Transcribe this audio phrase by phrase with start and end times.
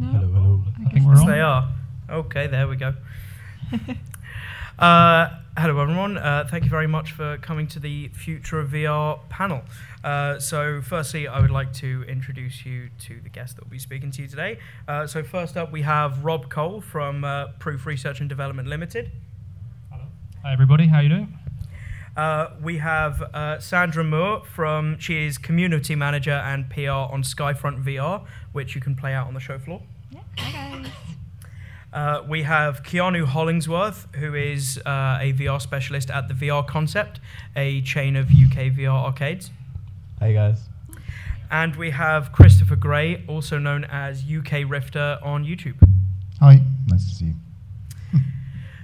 [0.00, 0.64] Hello, hello.
[0.78, 1.30] I I think we're it's- on.
[1.30, 1.68] They are.
[2.08, 2.94] Okay, there we go.
[4.78, 6.16] uh, hello, everyone.
[6.18, 9.62] Uh, thank you very much for coming to the Future of VR panel.
[10.02, 13.78] Uh, so, firstly, I would like to introduce you to the guest that will be
[13.78, 14.58] speaking to you today.
[14.88, 19.10] Uh, so, first up, we have Rob Cole from uh, Proof Research and Development Limited.
[19.90, 20.04] Hello.
[20.42, 21.38] Hi everybody, how are you doing?
[22.16, 27.84] Uh, we have uh, Sandra Müür from, she is community manager and PR on Skyfront
[27.84, 29.82] VR, which you can play out on the show floor.
[30.40, 30.46] Yeah.
[30.48, 30.86] Hi guys.
[31.92, 37.20] Uh, we have Keanu Hollingsworth, who is uh, a VR specialist at the VR Concept,
[37.56, 39.50] a chain of UK VR arcades.
[40.20, 40.68] Hey guys.
[41.50, 45.74] And we have Christopher Gray, also known as UKRifter on YouTube.
[46.38, 46.60] Hi.
[46.86, 47.34] Nice to see you.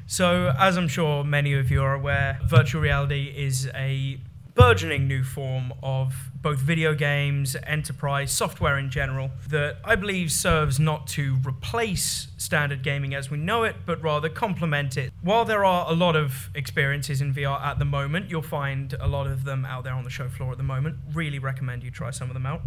[0.09, 4.21] So, as I'm sure many of you are aware, virtual reality is a
[4.57, 10.81] burgeoning new form of both video games, enterprise, software in general, that I believe serves
[10.81, 15.13] not to replace standard gaming as we know it, but rather complement it.
[15.21, 19.07] While there are a lot of experiences in VR at the moment, you'll find a
[19.07, 20.97] lot of them out there on the show floor at the moment.
[21.13, 22.63] Really recommend you try some of them out.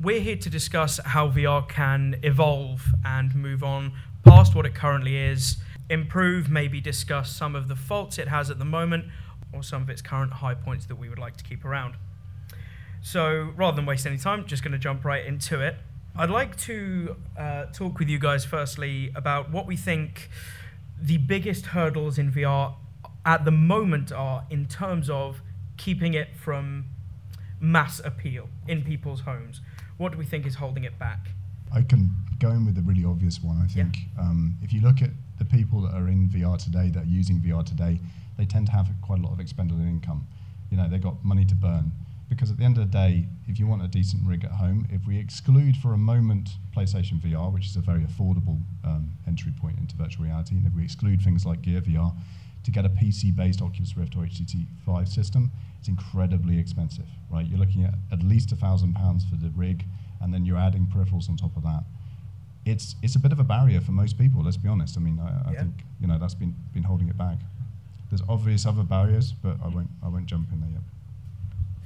[0.00, 3.92] We're here to discuss how VR can evolve and move on
[4.24, 5.56] past what it currently is
[5.90, 9.04] improve, maybe discuss some of the faults it has at the moment
[9.54, 11.94] or some of its current high points that we would like to keep around.
[13.02, 15.76] So, rather than waste any time, just going to jump right into it.
[16.16, 20.30] I'd like to uh, talk with you guys firstly about what we think
[21.00, 22.74] the biggest hurdles in VR
[23.26, 25.42] at the moment are in terms of
[25.76, 26.86] keeping it from
[27.60, 29.60] mass appeal in people's homes.
[29.96, 31.28] What do we think is holding it back?
[31.72, 33.58] I can go in with a really obvious one.
[33.58, 33.84] I Yeah.
[33.84, 37.06] think um, if you look at the people that are in VR today, that are
[37.06, 37.98] using VR today,
[38.36, 40.26] they tend to have quite a lot of expendable income.
[40.70, 41.92] You know, they've got money to burn.
[42.28, 44.86] Because at the end of the day, if you want a decent rig at home,
[44.90, 49.52] if we exclude for a moment PlayStation VR, which is a very affordable um, entry
[49.60, 52.12] point into virtual reality, and if we exclude things like Gear VR,
[52.64, 57.46] to get a PC-based Oculus Rift or HTC Vive system, it's incredibly expensive, right?
[57.46, 59.84] You're looking at at least a thousand pounds for the rig,
[60.22, 61.84] and then you're adding peripherals on top of that.
[62.64, 64.42] It's it's a bit of a barrier for most people.
[64.42, 64.96] Let's be honest.
[64.96, 65.60] I mean, I, I Yeah.
[65.60, 67.38] think you know that's been been holding it back.
[68.10, 70.82] There's obvious other barriers, but I won't I won't jump in there yet.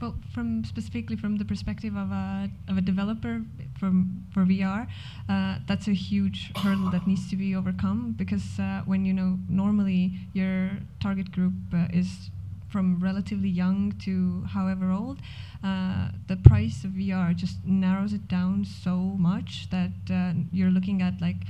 [0.00, 3.42] Well, from specifically from the perspective of a of a developer
[3.78, 4.86] from for VR,
[5.28, 9.38] uh, that's a huge hurdle that needs to be overcome because uh, when you know
[9.48, 10.70] normally your
[11.00, 12.30] target group uh, is
[12.68, 15.18] from relatively young to however old,
[15.64, 21.02] uh, the price of VR just narrows it down so much that uh, you're looking
[21.02, 21.42] at like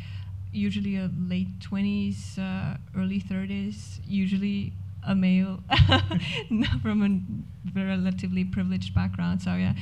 [0.52, 4.72] usually a late 20s, uh, early 30s, usually
[5.06, 5.60] a male
[6.82, 9.42] from a relatively privileged background.
[9.42, 9.74] So yeah,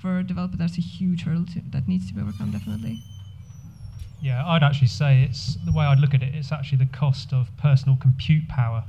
[0.00, 2.50] for a developer, that's a huge hurdle to, that needs to be overcome.
[2.50, 2.98] Definitely.
[4.20, 6.34] Yeah, I'd actually say it's the way I'd look at it.
[6.34, 8.84] It's actually the cost of personal compute power.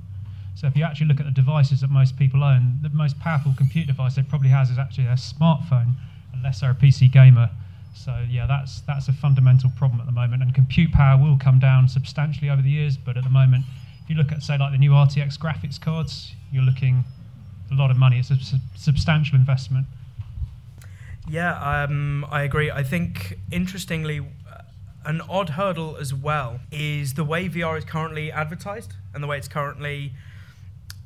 [0.56, 3.54] So if you actually look at the devices that most people own, the most powerful
[3.58, 5.96] compute device they probably has is actually their smartphone,
[6.34, 7.50] unless they're a PC gamer.
[7.94, 10.42] So yeah, that's that's a fundamental problem at the moment.
[10.42, 13.66] And compute power will come down substantially over the years, but at the moment,
[14.04, 17.04] if you look at say like the new RTX graphics cards, you're looking
[17.72, 18.20] a lot of money.
[18.20, 19.88] It's a sub- substantial investment.
[21.28, 22.70] Yeah, um, I agree.
[22.70, 24.64] I think, interestingly, uh,
[25.06, 29.38] an odd hurdle as well is the way VR is currently advertised and the way
[29.38, 30.14] it's currently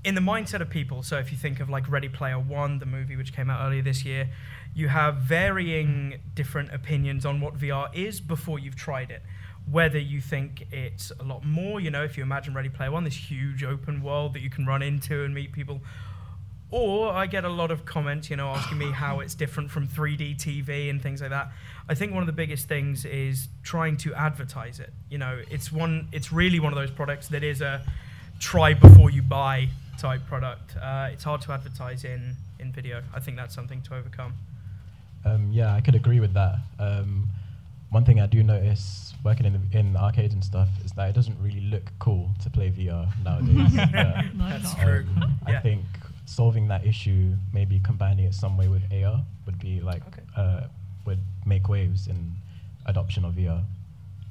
[0.04, 1.04] in the mindset of people.
[1.04, 3.82] So, if you think of like Ready Player One, the movie which came out earlier
[3.82, 4.30] this year,
[4.74, 9.24] you have varying different opinions on what VR is before you've tried it.
[9.70, 13.04] Whether you think it's a lot more, you know, if you imagine Ready Player One,
[13.04, 15.82] this huge open world that you can run into and meet people,
[16.70, 19.88] or I get a lot of comments, you know, asking me how it's different from
[19.88, 21.52] 3D TV and things like that.
[21.88, 24.92] I think one of the biggest things is trying to advertise it.
[25.10, 27.82] You know, it's one, it's really one of those products that is a
[28.40, 30.76] try before you buy type product.
[30.78, 33.02] Uh, it's hard to advertise in in video.
[33.14, 34.34] I think that's something to overcome.
[35.26, 36.56] Um, yeah, I could agree with that.
[36.80, 37.28] Um,
[37.90, 41.14] one thing I do notice working in the, in arcades and stuff is that it
[41.16, 43.74] doesn't really look cool to play VR nowadays.
[43.76, 44.82] Not at That's all.
[44.84, 45.06] true.
[45.22, 45.58] um, Yeah.
[45.58, 45.84] I think
[46.26, 50.22] solving that issue, maybe combining it some way with AR, would be like Okay.
[50.36, 50.62] uh,
[51.06, 52.34] would make waves in
[52.86, 53.64] adoption of VR.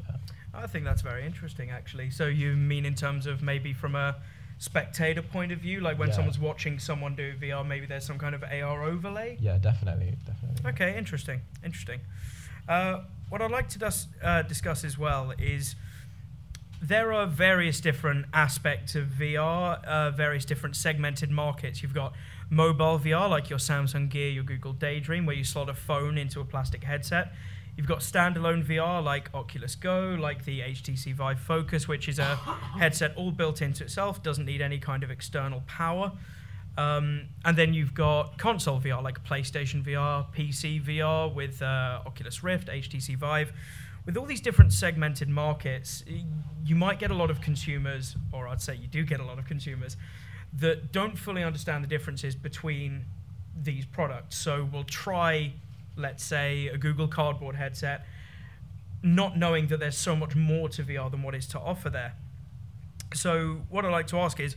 [0.09, 0.17] Yeah.
[0.55, 2.11] I think that's very interesting, actually.
[2.11, 4.17] So you mean in terms of maybe from a
[4.59, 6.15] spectator point of view, like when Yeah.
[6.15, 9.37] someone's watching someone do VR, maybe there's some kind of AR overlay?
[9.41, 10.71] Yeah, definitely, definitely.
[10.71, 12.01] Okay, interesting, interesting.
[12.69, 15.77] Uh, what I'd like to dis- uh, discuss as well is
[16.81, 21.83] there are various different aspects of VR, uh, various different segmented markets.
[21.83, 22.13] You've got
[22.51, 26.41] mobile VR, like your Samsung Gear, your Google Daydream, where you slot a phone into
[26.41, 27.33] a plastic headset.
[27.77, 32.37] You've got standalone VR like Oculus Go, like the HTC Vive Focus, which is a
[32.79, 36.13] headset all built into itself, doesn't need any kind of external power.
[36.79, 42.43] Um, and then you've got console VR like PlayStation VR, PC VR with uh, Oculus
[42.43, 43.53] Rift, HTC Vive.
[44.05, 46.05] With all these different segmented markets,
[46.65, 49.39] you might get a lot of consumers, or I'd say you do get a lot
[49.39, 49.97] of consumers,
[50.59, 53.05] that don't fully understand the differences between
[53.61, 54.37] these products.
[54.37, 55.55] So we'll try,
[55.97, 58.07] let's say, a Google Cardboard headset,
[59.03, 62.15] not knowing that there's so much more to VR than what is to offer there.
[63.15, 64.57] So what I'd like to ask is,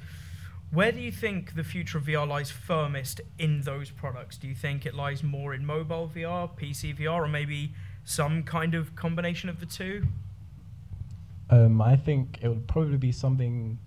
[0.72, 4.38] where do you think the future of VR lies firmest in those products?
[4.38, 8.76] Do you think it lies more in mobile VR, PC VR, or maybe some kind
[8.76, 10.06] of combination of the two?
[11.50, 13.80] Um, I think it would probably be something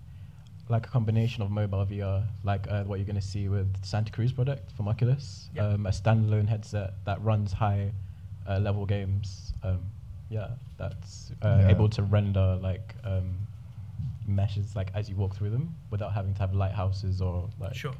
[0.69, 4.11] like a combination of mobile VR, like uh, what you're going to see with Santa
[4.11, 5.67] Cruz product from Oculus, Yeah.
[5.67, 7.91] um, a standalone headset that runs high
[8.47, 9.53] uh, level games.
[9.63, 9.79] Um,
[10.29, 11.69] yeah, that's uh, Yeah.
[11.69, 13.35] able to render like um,
[14.25, 17.75] meshes like as you walk through them without having to have lighthouses or like.
[17.75, 17.93] Sure.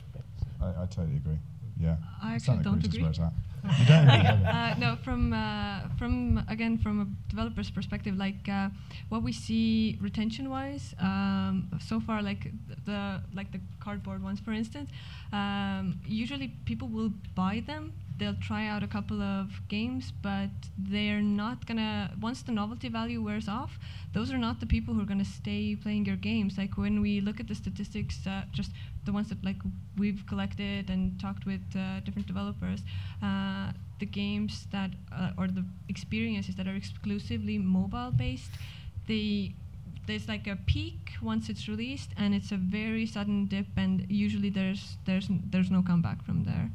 [0.61, 1.39] I, I totally agree.
[1.79, 1.97] Yeah.
[2.21, 3.27] I actually Santa don't Cruz is agree.
[3.71, 8.47] You don't agree, have uh, no, from uh, from again from a developer's perspective, like
[8.49, 8.69] uh,
[9.09, 12.51] what we see retention-wise, um, so far, like
[12.85, 14.89] the like the cardboard ones, for instance,
[15.31, 17.93] um, usually people will buy them.
[18.17, 22.11] They'll try out a couple of games, but they're not gonna.
[22.21, 23.79] Once the novelty value wears off,
[24.13, 26.57] those are not the people who are gonna stay playing your games.
[26.57, 28.71] Like when we look at the statistics, uh, just
[29.05, 29.57] the ones that like
[29.97, 32.81] we've collected and talked with uh, different developers,
[33.21, 38.51] uh, the games that uh, or the experiences that are exclusively mobile based,
[39.07, 39.53] they
[40.05, 44.49] there's like a peak once it's released and it's a very sudden dip and usually
[44.49, 46.69] there's there's there's no comeback from there.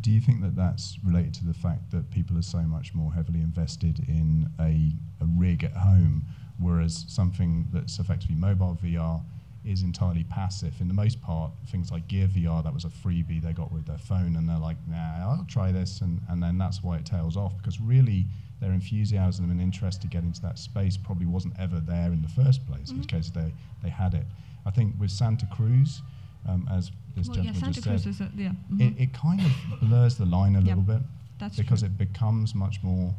[0.00, 3.12] Do you think that that's related to the fact that people are so much more
[3.12, 4.92] heavily invested in a,
[5.22, 6.24] a rig at home,
[6.58, 9.20] whereas something that's effectively mobile VR
[9.66, 10.80] is entirely passive?
[10.80, 13.86] In the most part, things like Gear VR, that was a freebie they got with
[13.86, 17.04] their phone, and they're like, nah, I'll try this, and, and then that's why it
[17.06, 18.26] tails off, because really
[18.60, 22.28] their enthusiasm and interest to get into that space probably wasn't ever there in the
[22.28, 23.16] first place, in which Mhm.
[23.16, 23.52] case they,
[23.82, 24.26] they had it.
[24.64, 26.00] I think with Santa Cruz,
[26.48, 28.52] um, as this well, yeah, gentleman Santa just Cruz said, is a, yeah.
[28.70, 28.80] mhm.
[28.96, 31.02] it, it kind of blurs the line a Yep, little bit
[31.38, 31.88] That's because true.
[31.88, 33.14] it becomes much more.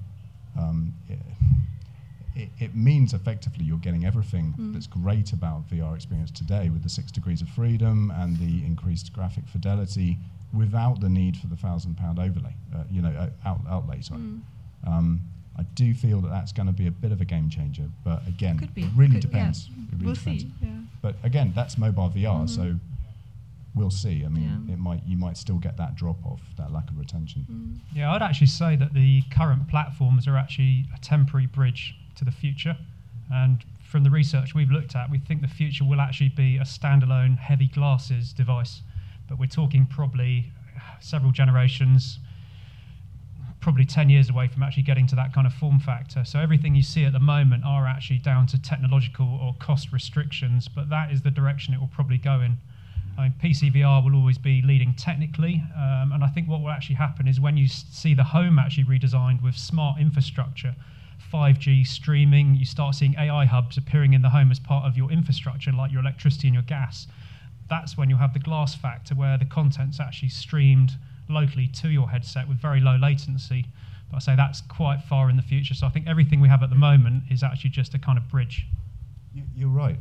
[0.57, 1.19] Um, it,
[2.41, 4.73] it, it means effectively you're getting everything Mm.
[4.73, 9.11] that's great about VR experience today with the six degrees of freedom and the increased
[9.13, 10.17] graphic fidelity
[10.53, 14.01] without the need for the thousand pound overlay, uh, you know, uh, out, outlay.
[14.01, 14.21] Sorry.
[14.21, 14.41] Mm.
[14.85, 15.21] Um,
[15.59, 18.25] I do feel that that's going to be a bit of a game changer, but
[18.27, 18.83] again, Could be.
[18.83, 19.29] it really Could- yeah.
[19.31, 19.67] depends.
[19.67, 20.43] It really we'll depends.
[20.43, 20.51] see.
[20.61, 20.69] Yeah.
[21.01, 22.49] But again, that's mobile VR, Mhm.
[22.49, 22.79] so
[23.75, 24.23] we'll see.
[24.25, 24.73] I mean, Yeah.
[24.73, 27.45] it might you might still get that drop off, that lack of retention.
[27.51, 27.95] Mm.
[27.95, 32.31] Yeah, I'd actually say that the current platforms are actually a temporary bridge to the
[32.31, 32.77] future.
[33.31, 36.63] And from the research we've looked at, we think the future will actually be a
[36.63, 38.81] standalone heavy glasses device.
[39.27, 40.51] But we're talking probably
[40.99, 42.19] several generations,
[43.59, 46.23] probably 10 years away from actually getting to that kind of form factor.
[46.23, 50.67] So everything you see at the moment are actually down to technological or cost restrictions,
[50.67, 52.57] but that is the direction it will probably go in.
[53.17, 56.95] I mean, PCVR will always be leading technically, um, and I think what will actually
[56.95, 60.75] happen is when you see the home actually redesigned with smart infrastructure,
[61.31, 65.11] 5G streaming, you start seeing AI hubs appearing in the home as part of your
[65.11, 67.07] infrastructure, like your electricity and your gas.
[67.69, 70.93] That's when you'll have the glass factor where the content's actually streamed
[71.29, 73.65] locally to your headset with very low latency.
[74.09, 75.73] But I say that's quite far in the future.
[75.73, 78.29] So I think everything we have at the moment is actually just a kind of
[78.29, 78.65] bridge.
[79.33, 79.97] You- You're right,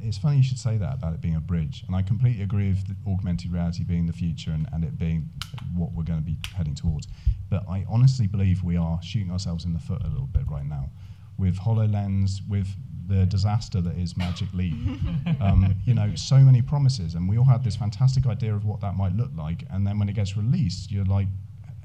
[0.00, 1.84] it's funny you should say that about it being a bridge.
[1.86, 5.28] And I completely agree with the augmented reality being the future and, and it being
[5.74, 7.08] what we're going to be heading towards.
[7.50, 10.66] But I honestly believe we are shooting ourselves in the foot a little bit right
[10.66, 10.90] now,
[11.38, 12.68] with Hololens, with
[13.06, 14.74] the disaster that is Magic Leap.
[15.40, 18.80] um, you know, so many promises, and we all had this fantastic idea of what
[18.80, 19.64] that might look like.
[19.70, 21.28] And then when it gets released, you're like,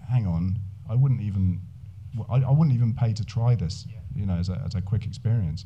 [0.10, 1.62] hang on, I wouldn't even,
[2.30, 3.86] I, I wouldn't even pay to try this.
[3.90, 4.00] Yeah.
[4.16, 5.66] You know, as a, as a quick experience.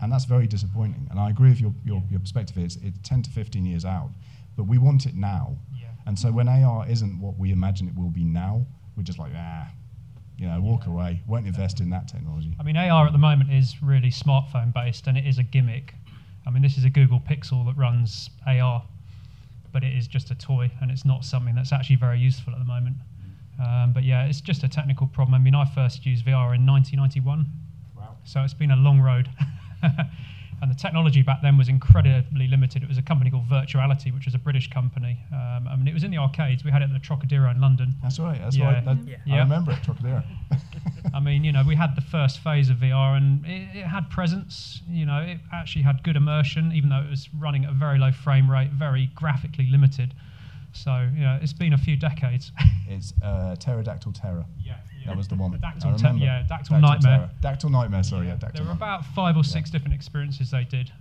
[0.00, 1.06] And that's very disappointing.
[1.10, 2.58] And I agree with your, your, your perspective.
[2.58, 4.10] It's, it's 10 to 15 years out,
[4.56, 5.56] but we want it now.
[5.74, 5.88] Yeah.
[6.06, 8.64] And so when AR isn't what we imagine it will be now,
[8.96, 9.68] we're just like, ah,
[10.38, 11.22] you know, walk away.
[11.26, 12.54] Won't invest in that technology.
[12.60, 15.94] I mean, AR at the moment is really smartphone based and it is a gimmick.
[16.46, 18.82] I mean, this is a Google Pixel that runs AR,
[19.72, 22.58] but it is just a toy and it's not something that's actually very useful at
[22.58, 22.96] the moment.
[23.58, 25.34] Um, but yeah, it's just a technical problem.
[25.34, 27.46] I mean, I first used VR in 1991,
[27.96, 28.16] Wow.
[28.24, 29.30] so it's been a long road.
[30.62, 32.82] And the technology back then was incredibly limited.
[32.82, 35.18] It was a company called Virtuality, which was a British company.
[35.30, 36.64] Um, I mean, it was in the arcades.
[36.64, 37.94] We had it at the Trocadero in London.
[38.02, 38.40] That's right.
[38.40, 38.72] That's Yeah.
[38.72, 38.82] right.
[38.82, 39.34] That, Yeah.
[39.34, 40.22] I remember it, Trocadero.
[41.14, 44.08] I mean, you know, we had the first phase of VR and it, it had
[44.08, 44.80] presence.
[44.88, 47.98] You know, it actually had good immersion, even though it was running at a very
[47.98, 50.14] low frame rate, very graphically limited.
[50.72, 52.50] So, you know, it's been a few decades.
[52.88, 54.46] it's uh, Pterodactyl Terror.
[54.58, 55.50] yeah, That was the one.
[55.52, 57.00] The Dactyl, te- yeah, Dactyl, Nightmare.
[57.18, 57.30] Terror.
[57.54, 58.88] Dactyl Nightmare, sorry, yeah, Dactyl There were Nightmare.
[58.98, 59.72] about five or six Yeah.
[59.72, 60.92] different experiences they did.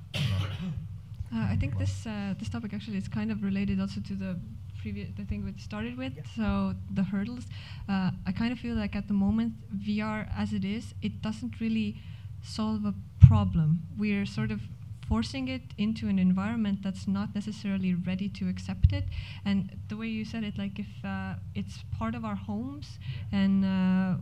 [1.34, 4.38] Uh, I think this uh, this topic actually is kind of related also to the
[4.82, 6.14] previous the thing we started with.
[6.36, 7.46] So the hurdles.
[7.90, 9.54] Uh, I kind of feel like at the moment
[9.88, 11.98] VR as it is, it doesn't really
[12.42, 13.82] solve a problem.
[13.98, 14.62] We're sort of
[15.08, 19.06] forcing it into an environment that's not necessarily ready to accept it.
[19.44, 23.00] And the way you said it, like if uh, it's part of our homes
[23.32, 24.18] and uh,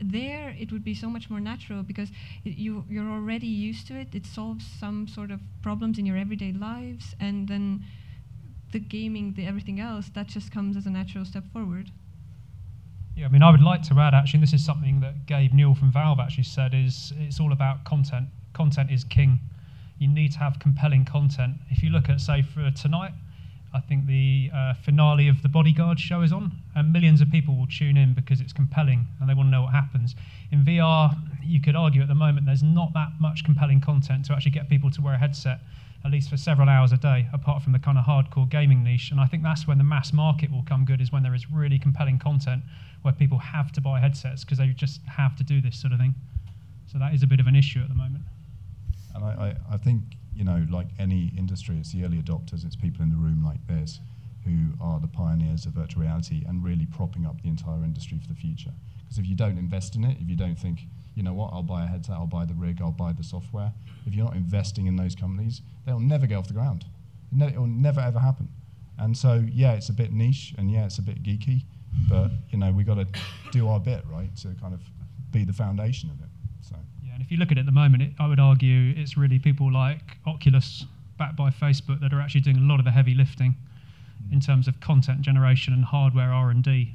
[0.00, 2.10] there it would be so much more natural because
[2.44, 4.14] it, you you're already used to it.
[4.14, 7.84] It solves some sort of problems in your everyday lives, and then
[8.72, 11.90] the gaming, the everything else, that just comes as a natural step forward.
[13.16, 15.54] Yeah, I mean, I would like to add actually, and this is something that Gabe
[15.54, 18.28] Newell from Valve actually said, is it's all about content.
[18.52, 19.40] Content is king.
[19.98, 21.54] You need to have compelling content.
[21.70, 23.12] If you look at, say, for tonight,
[23.74, 27.56] I think the uh, finale of the Bodyguard show is on, and millions of people
[27.56, 30.14] will tune in because it's compelling and they want to know what happens.
[30.50, 34.32] In VR, you could argue at the moment there's not that much compelling content to
[34.32, 35.60] actually get people to wear a headset,
[36.04, 39.10] at least for several hours a day, apart from the kind of hardcore gaming niche.
[39.10, 41.50] And I think that's when the mass market will come good, is when there is
[41.50, 42.62] really compelling content
[43.02, 45.98] where people have to buy headsets because they just have to do this sort of
[45.98, 46.14] thing.
[46.90, 48.24] So that is a bit of an issue at the moment.
[49.16, 50.02] And I, I, I think,
[50.34, 53.66] you know, like any industry, it's the early adopters, it's people in the room like
[53.66, 54.00] this
[54.44, 58.28] who are the pioneers of virtual reality and really propping up the entire industry for
[58.28, 58.70] the future.
[58.98, 60.82] Because if you don't invest in it, if you don't think,
[61.14, 63.72] you know what, I'll buy a headset, I'll buy the rig, I'll buy the software,
[64.06, 66.84] if you're not investing in those companies, they'll never get off the ground.
[67.32, 68.48] Ne- it will never ever happen.
[68.98, 71.64] And so, yeah, it's a bit niche and yeah, it's a bit geeky,
[72.08, 73.06] but, you know, we've got to
[73.50, 74.80] do our bit, right, to kind of
[75.32, 76.28] be the foundation of it.
[77.16, 79.38] And if you look at it at the moment, it, I would argue it's really
[79.38, 80.84] people like Oculus,
[81.18, 83.54] backed by Facebook, that are actually doing a lot of the heavy lifting
[84.30, 86.92] in terms of content generation and hardware R and D.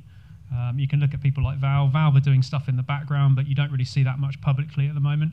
[0.53, 1.93] Um, you can look at people like Valve.
[1.93, 4.87] Valve are doing stuff in the background, but you don't really see that much publicly
[4.87, 5.31] at the moment.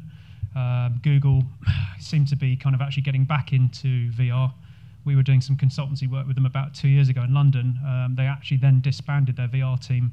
[0.56, 1.42] Um, Google
[2.00, 4.54] seem to be kind of actually getting back into VR.
[5.04, 7.78] We were doing some consultancy work with them about two years ago in London.
[7.86, 10.12] Um, they actually then disbanded their VR team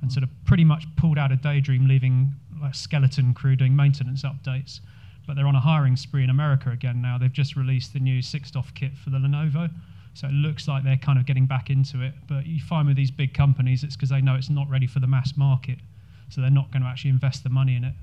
[0.00, 4.22] and sort of pretty much pulled out of Daydream, leaving like skeleton crew doing maintenance
[4.22, 4.80] updates.
[5.26, 7.16] But they're on a hiring spree in America again now.
[7.16, 9.70] They've just released the new six-DoF kit for the Lenovo,
[10.12, 12.12] so it looks like they're kind of getting back into it.
[12.28, 15.00] But you find with these big companies, it's because they know it's not ready for
[15.00, 15.78] the mass market,
[16.28, 17.94] so they're not going to actually invest the money in it.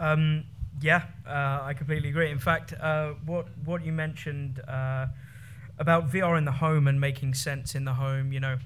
[0.00, 0.44] Um,
[0.80, 2.30] yeah, uh, I completely agree.
[2.30, 5.06] In fact, uh, what what you mentioned uh,
[5.78, 8.58] about VR in the home and making sense in the home, you know,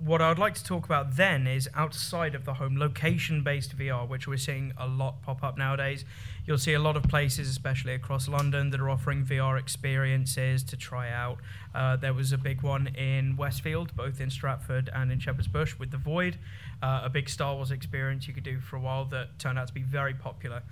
[0.00, 4.28] what I'd like to talk about then is outside of the home, location-based VR, which
[4.28, 6.04] we're seeing a lot pop up nowadays.
[6.46, 10.76] You'll see a lot of places, especially across London, that are offering VR experiences to
[10.76, 11.38] try out.
[11.74, 15.76] Uh, there was a big one in Westfield, both in Stratford and in Shepherd's Bush,
[15.78, 16.38] with the Void,
[16.80, 19.66] uh, a big Star Wars experience you could do for a while that turned out
[19.66, 20.62] to be very popular.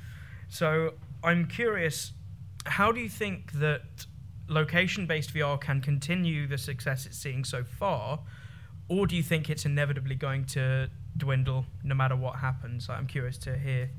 [0.49, 2.13] So I'm curious,
[2.65, 4.07] how do you think that
[4.49, 8.21] location-based VR can continue the success it's seeing so far?
[8.89, 12.89] Or do you think it's inevitably going to dwindle no matter what happens?
[12.89, 13.91] I'm curious to hear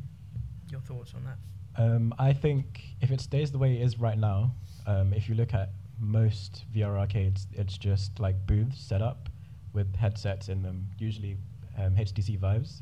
[0.72, 1.38] your thoughts on that.
[1.82, 4.51] Um, I think if it stays the way it is right now,
[4.86, 9.29] um, if you look at most VR arcades, it's just like booths set up
[9.74, 11.38] with headsets in them, usually
[11.77, 12.82] um, HTC Vives.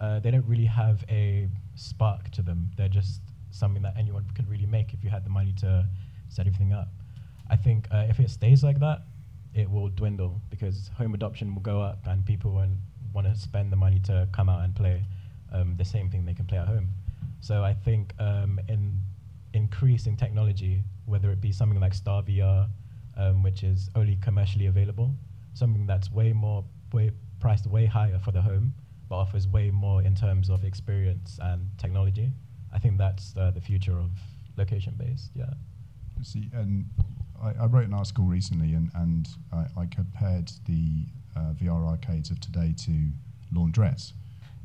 [0.00, 2.70] Uh, they don't really have a spark to them.
[2.76, 5.86] They're just something that anyone could really make if you had the money to
[6.28, 6.88] set everything up.
[7.50, 9.02] I think uh, if it stays like that,
[9.54, 12.78] it will dwindle because home adoption will go up and people won't
[13.12, 15.02] want to spend the money to come out and play
[15.52, 16.88] um, the same thing they can play at home.
[17.40, 19.00] So I think um, in
[19.52, 22.68] increasing technology, whether it be something like Star VR,
[23.16, 25.12] um, which is only commercially available,
[25.54, 28.74] something that's way more way priced way higher for the home,
[29.08, 32.30] but offers way more in terms of experience and technology.
[32.72, 34.10] I think that's uh, the future of
[34.56, 35.30] location based.
[35.34, 35.50] Yeah.
[36.22, 36.86] See, and
[37.42, 41.04] I, I wrote an article recently, and, and I, I compared the
[41.36, 43.08] uh, VR arcades of today to
[43.54, 44.12] laundrettes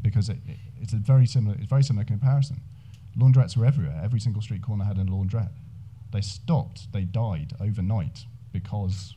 [0.01, 2.62] because it, it, it's a very similar, it's very similar comparison.
[3.17, 4.00] Laundrettes were everywhere.
[4.03, 5.51] Every single street corner had a laundrette.
[6.12, 6.91] They stopped.
[6.91, 9.15] They died overnight because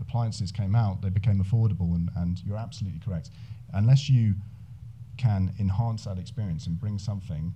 [0.00, 1.02] appliances came out.
[1.02, 3.30] They became affordable, and, and you're absolutely correct.
[3.72, 4.34] Unless you
[5.16, 7.54] can enhance that experience and bring something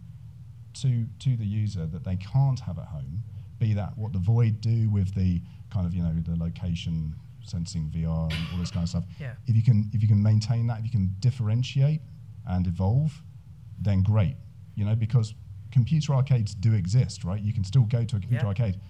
[0.72, 3.22] to to the user that they can't have at home.
[3.60, 5.40] Be that what the Void do with the
[5.72, 7.14] kind of you know the location
[7.44, 9.04] sensing VR and all this kind of stuff.
[9.20, 9.34] Yeah.
[9.46, 12.00] If you can if you can maintain that, if you can differentiate
[12.48, 13.22] and evolve,
[13.80, 14.34] then great.
[14.74, 15.34] You know because
[15.70, 17.40] computer arcades do exist, right?
[17.40, 18.48] You can still go to a computer Yeah.
[18.48, 18.80] arcade.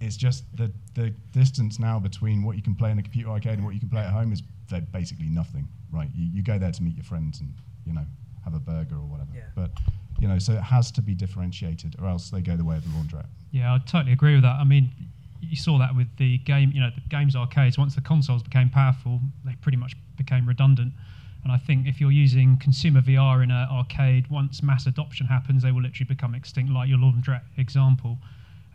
[0.00, 3.54] It's just the the distance now between what you can play in a computer arcade
[3.54, 4.42] and what you can play at home is
[4.92, 6.08] basically nothing, right?
[6.14, 7.54] You, you go there to meet your friends and
[7.86, 8.04] you know
[8.44, 9.30] have a burger or whatever.
[9.34, 9.42] Yeah.
[9.54, 9.70] But
[10.22, 12.84] you know, so it has to be differentiated, or else they go the way of
[12.84, 13.26] the laundrette.
[13.50, 14.54] Yeah, I totally agree with that.
[14.60, 14.92] I mean,
[15.40, 17.76] you saw that with the game, you know, the games arcades.
[17.76, 20.92] Once the consoles became powerful, they pretty much became redundant.
[21.42, 25.64] And I think if you're using consumer VR in an arcade, once mass adoption happens,
[25.64, 28.18] they will literally become extinct, like your laundrette example.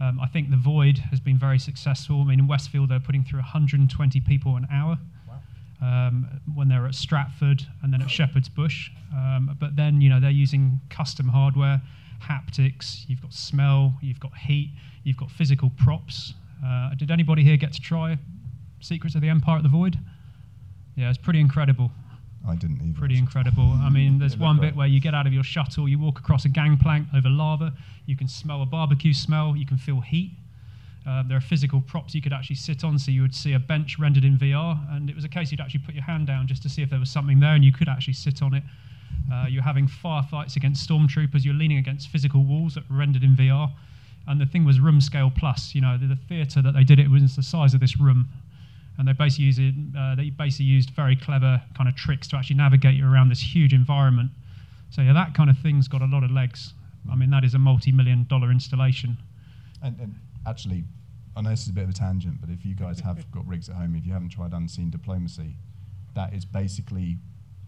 [0.01, 2.23] Um, I think the Void has been very successful.
[2.23, 4.99] I mean, in Westfield, they're putting through 120 people an hour
[5.81, 8.91] um, when they're at Stratford and then at Shepherd's Bush.
[9.15, 11.81] Um, but then, you know, they're using custom hardware,
[12.21, 14.71] haptics, you've got smell, you've got heat,
[15.03, 16.33] you've got physical props.
[16.65, 18.17] Uh, did anybody here get to try
[18.79, 19.97] Secrets of the Empire at the Void?
[20.95, 21.91] Yeah, it's pretty incredible.
[22.47, 22.93] I didn't even.
[22.93, 23.77] Pretty incredible.
[23.81, 26.45] I mean, there's one bit where you get out of your shuttle, you walk across
[26.45, 27.73] a gangplank over lava,
[28.05, 30.31] you can smell a barbecue smell, you can feel heat.
[31.07, 33.59] Uh, there are physical props you could actually sit on, so you would see a
[33.59, 36.45] bench rendered in VR, and it was a case you'd actually put your hand down
[36.47, 38.63] just to see if there was something there, and you could actually sit on it.
[39.31, 43.35] Uh, you're having firefights against stormtroopers, you're leaning against physical walls that were rendered in
[43.37, 43.71] VR,
[44.27, 45.73] and the thing was room scale plus.
[45.73, 48.27] You know, the, the theatre that they did it was the size of this room,
[48.97, 49.61] and they basically used
[49.97, 53.41] uh, they basically used very clever kind of tricks to actually navigate you around this
[53.41, 54.29] huge environment.
[54.89, 56.73] So yeah, that kind of thing's got a lot of legs.
[57.09, 59.17] I mean, that is a multi-million dollar installation.
[59.81, 60.15] And, and
[60.47, 60.83] actually,
[61.35, 63.47] I know this is a bit of a tangent, but if you guys have got
[63.47, 65.57] rigs at home, if you haven't tried Unseen Diplomacy,
[66.15, 67.17] that is basically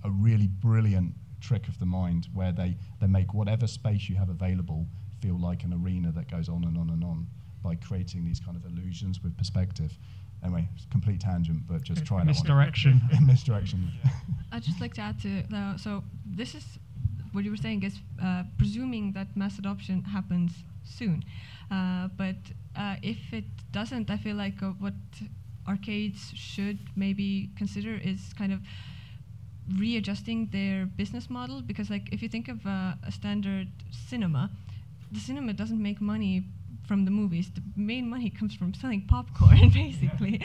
[0.03, 4.29] a really brilliant trick of the mind where they, they make whatever space you have
[4.29, 4.88] available
[5.21, 7.27] feel like an arena that goes on and on and on
[7.62, 9.98] by creating these kind of illusions with perspective.
[10.43, 12.27] Anyway, it's a complete tangent, but just try that one.
[12.27, 13.01] Misdirection.
[13.21, 13.91] Misdirection.
[14.51, 16.63] I'd just like to add to uh, so this is
[17.33, 21.24] what you were saying is uh, presuming that mass adoption happens soon,
[21.72, 22.36] uh, but
[22.75, 24.93] uh, if it doesn't, I feel like uh, what
[25.67, 28.60] arcades should maybe consider is kind of
[29.78, 31.62] readjusting their business model.
[31.62, 34.49] Because like if you think of uh, a standard cinema
[35.12, 36.43] the cinema doesn't make money
[36.89, 40.41] from the movies the main money comes from selling popcorn basically.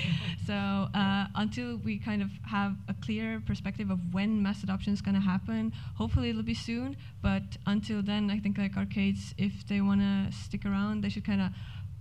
[0.46, 5.00] So uh, until we kind of have a clear perspective of when mass adoption is
[5.00, 9.66] going to happen hopefully it'll be soon but until then i think like arcades if
[9.68, 11.48] they want to stick around they should kind of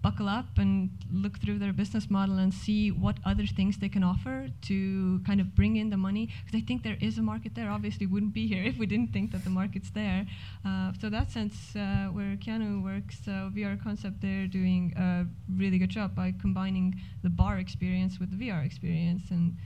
[0.04, 4.04] buckle up and look through their business model and see what other things they can
[4.04, 7.56] offer to kind of bring in the money because I think there is a market
[7.56, 7.70] there.
[7.70, 10.28] Obviously, wouldn't be here if we didn't think that the market's there.
[10.66, 15.26] Uh, so that sense, uh, where Keanu works, uh, VR Concept, they're doing a
[15.58, 19.58] really good job by combining the bar experience with the VR experience, and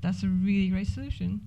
[0.00, 1.40] that's a really great solution.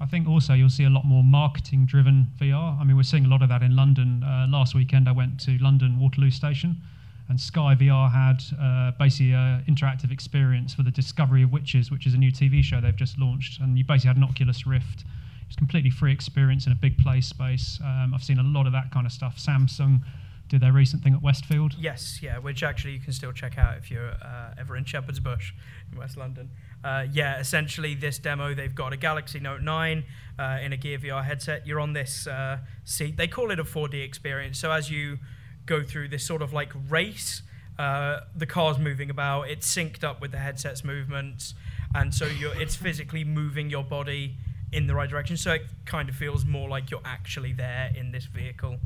[0.00, 2.78] I think also you'll see a lot more marketing driven VR.
[2.80, 4.24] I mean, we're seeing a lot of that in London.
[4.24, 6.82] Uh, last weekend, I went to London Waterloo Station,
[7.28, 12.06] and Sky VR had uh, basically an interactive experience for the Discovery of Witches, which
[12.06, 13.60] is a new TV show they've just launched.
[13.60, 15.04] And you basically had an Oculus Rift.
[15.46, 17.78] It's completely free experience in a big play space.
[17.82, 19.38] Um, I've seen a lot of that kind of stuff.
[19.38, 20.02] Samsung
[20.48, 21.74] did their recent thing at Westfield.
[21.78, 25.20] Yes, yeah, which actually you can still check out if you're uh, ever in Shepherd's
[25.20, 25.54] Bush
[25.90, 26.50] in West London.
[26.82, 30.04] Uh, yeah, essentially, this demo, they've got a Galaxy Note 9
[30.38, 31.66] uh, in a Gear VR headset.
[31.66, 33.16] You're on this uh, seat.
[33.16, 34.58] They call it a 4D experience.
[34.58, 35.18] So as you
[35.66, 37.42] go through this sort of like race,
[37.78, 41.54] uh, the car's moving about, it's synced up with the headset's movements,
[41.94, 44.36] and so it's physically moving your body
[44.72, 45.36] in the right direction.
[45.36, 48.78] So it kind of feels more like you're actually there in this vehicle.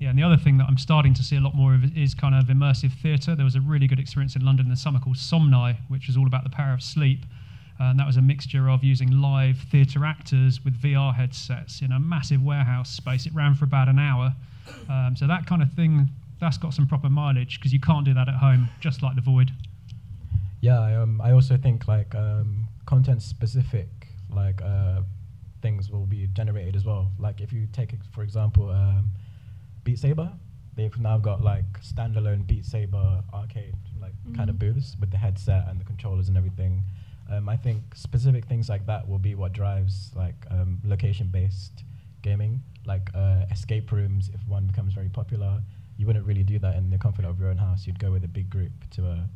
[0.00, 2.14] Yeah, and the other thing that I'm starting to see a lot more of is
[2.14, 3.34] kind of immersive theatre.
[3.34, 6.16] There was a really good experience in London in the summer called Somnai, which was
[6.16, 7.20] all about the power of sleep.
[7.80, 11.92] Uh, and that was a mixture of using live theatre actors with VR headsets in
[11.92, 13.26] a massive warehouse space.
[13.26, 14.34] It ran for about an hour.
[14.88, 16.08] Um, so that kind of thing,
[16.40, 19.22] that's got some proper mileage because you can't do that at home, just like the
[19.22, 19.50] Void.
[20.60, 23.88] Yeah, I, um, I also think like um, content specific
[24.30, 25.02] like uh,
[25.62, 27.10] things will be generated as well.
[27.18, 29.10] Like if you take for example um,
[29.84, 30.32] Beat Saber,
[30.74, 34.60] they've now got like standalone Beat Saber arcade like kind of Mhm.
[34.74, 36.82] booths with the headset and the controllers and everything.
[37.30, 41.84] Um, I think specific things like that will be what drives like um, location based
[42.22, 44.30] gaming, like uh, escape rooms.
[44.32, 45.60] If one becomes very popular,
[45.96, 47.86] you wouldn't really do that in the comfort of your own house.
[47.86, 49.28] You'd go with a big group to a,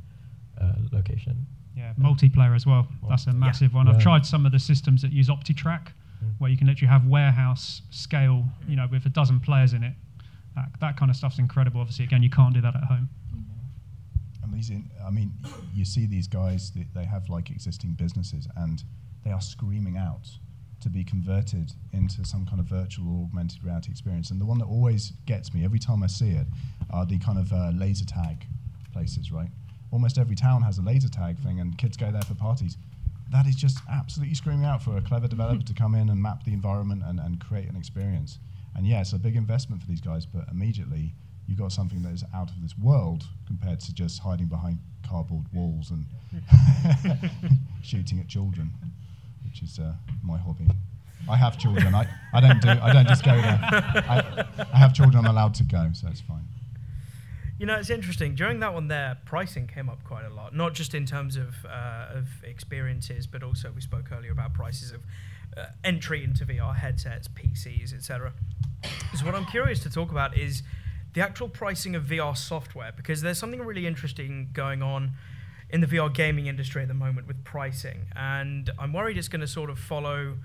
[0.58, 1.46] a location.
[1.76, 2.88] Yeah, multiplayer as well.
[3.08, 3.37] That's a Yeah.
[3.37, 3.87] massive one.
[3.88, 4.00] I've Yeah.
[4.02, 5.88] tried some of the systems that use OptiTrack,
[6.24, 6.32] Mm.
[6.38, 9.94] where you can literally have warehouse scale, you know, with a dozen players in it.
[10.56, 11.80] That, that kind of stuff's incredible.
[11.80, 13.08] Obviously, again, you can't do that at home.
[14.42, 14.90] Amazing.
[15.06, 15.32] I mean,
[15.74, 18.82] you see these guys, they, they have like existing businesses and
[19.24, 20.28] they are screaming out
[20.80, 24.30] to be converted into some kind of virtual or augmented reality experience.
[24.30, 26.46] And the one that always gets me every time I see it
[26.90, 28.46] are the kind of uh, laser tag
[28.92, 29.48] places, right?
[29.90, 32.76] Almost every town has a laser tag thing, and kids go there for parties.
[33.30, 36.44] That is just absolutely screaming out for a clever developer to come in and map
[36.44, 38.38] the environment and, and create an experience.
[38.74, 41.14] And yeah, it's a big investment for these guys, but immediately
[41.46, 45.46] you've got something that is out of this world compared to just hiding behind cardboard
[45.52, 46.04] walls and
[47.82, 48.70] shooting at children,
[49.48, 50.68] which is uh, my hobby.
[51.28, 51.94] I have children.
[51.94, 52.68] I, I don't do.
[52.68, 53.58] I don't just go there.
[53.62, 55.24] I, I have children.
[55.24, 56.46] I'm allowed to go, so it's fine.
[57.58, 58.34] You know, it's interesting.
[58.34, 61.66] During that one there, pricing came up quite a lot, not just in terms of,
[61.66, 65.00] uh, of experiences, but also we spoke earlier about prices of
[65.56, 68.32] uh, entry into VR headsets, PCs, etc.
[69.16, 70.62] So what I'm curious to talk about is
[71.14, 75.12] the actual pricing of VR software, because there's something really interesting going on
[75.70, 79.40] in the VR gaming industry at the moment with pricing, and I'm worried it's going
[79.40, 80.37] to sort of follow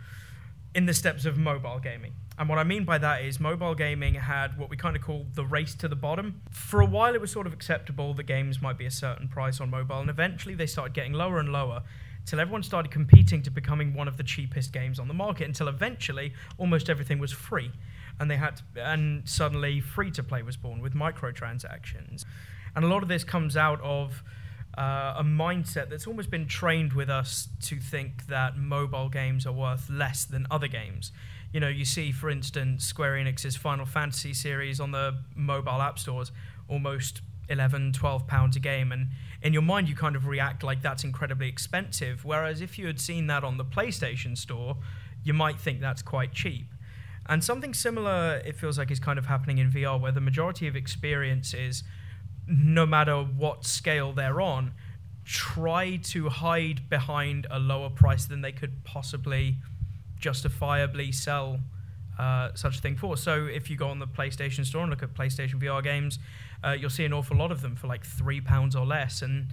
[0.75, 2.13] in the steps of mobile gaming.
[2.37, 5.27] And what I mean by that is mobile gaming had what we kind of call
[5.35, 6.41] the race to the bottom.
[6.49, 9.61] For a while, it was sort of acceptable that games might be a certain price
[9.61, 11.83] on mobile, and eventually they started getting lower and lower
[12.25, 15.67] till everyone started competing to becoming one of the cheapest games on the market until
[15.67, 17.71] eventually almost everything was free
[18.19, 22.23] and they had to, and suddenly free to play was born with microtransactions
[22.75, 24.23] and a lot of this comes out of
[24.77, 29.51] uh, a mindset that's almost been trained with us to think that mobile games are
[29.51, 31.11] worth less than other games.
[31.51, 35.99] You know, you see, for instance, Square Enix's Final Fantasy series on the mobile app
[35.99, 36.31] stores,
[36.67, 38.91] almost 11, 12 pounds a game.
[38.91, 39.09] And
[39.41, 42.25] in your mind, you kind of react like that's incredibly expensive.
[42.25, 44.77] Whereas if you had seen that on the PlayStation store,
[45.23, 46.67] you might think that's quite cheap.
[47.27, 50.67] And something similar, it feels like, is kind of happening in VR, where the majority
[50.67, 51.83] of experiences,
[52.47, 54.73] no matter what scale they're on,
[55.25, 59.57] try to hide behind a lower price than they could possibly
[60.17, 61.59] justifiably sell
[62.19, 63.17] uh, such a thing for.
[63.17, 66.19] So if you go on the PlayStation Store and look at PlayStation VR games,
[66.63, 69.47] uh, you'll see an awful lot of them for like three pounds or less, and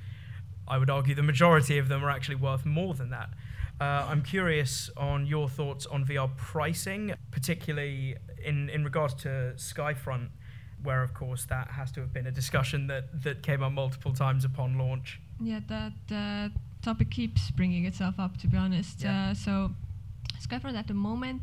[0.69, 3.31] I would argue the majority of them are actually worth more than that.
[3.81, 10.29] Uh, I'm curious on your thoughts on VR pricing, particularly in, in regards to Skyfront,
[10.83, 14.13] where of course that has to have been a discussion that, that came up multiple
[14.13, 15.21] times upon launch.
[15.41, 16.49] Yeah, that uh,
[16.83, 19.03] topic keeps bringing itself up, to be honest.
[19.03, 19.31] Yeah.
[19.31, 19.71] Uh, so,
[20.41, 21.43] Skyfront at the moment,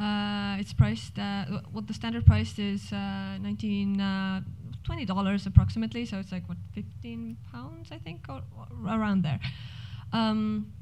[0.00, 1.18] uh, it's priced.
[1.18, 4.00] Uh, what the standard price is, uh, nineteen.
[4.00, 4.42] Uh,
[4.84, 9.40] Twenty dollars approximately, so it's like what fifteen pounds, I think, or, or around there.
[10.12, 10.74] Um,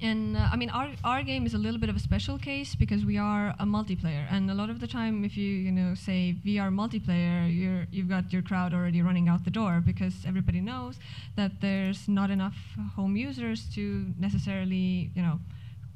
[0.00, 2.74] and uh, I mean, our our game is a little bit of a special case
[2.74, 5.94] because we are a multiplayer, and a lot of the time, if you you know
[5.94, 10.60] say VR multiplayer, you're you've got your crowd already running out the door because everybody
[10.60, 10.98] knows
[11.36, 12.56] that there's not enough
[12.94, 15.40] home users to necessarily you know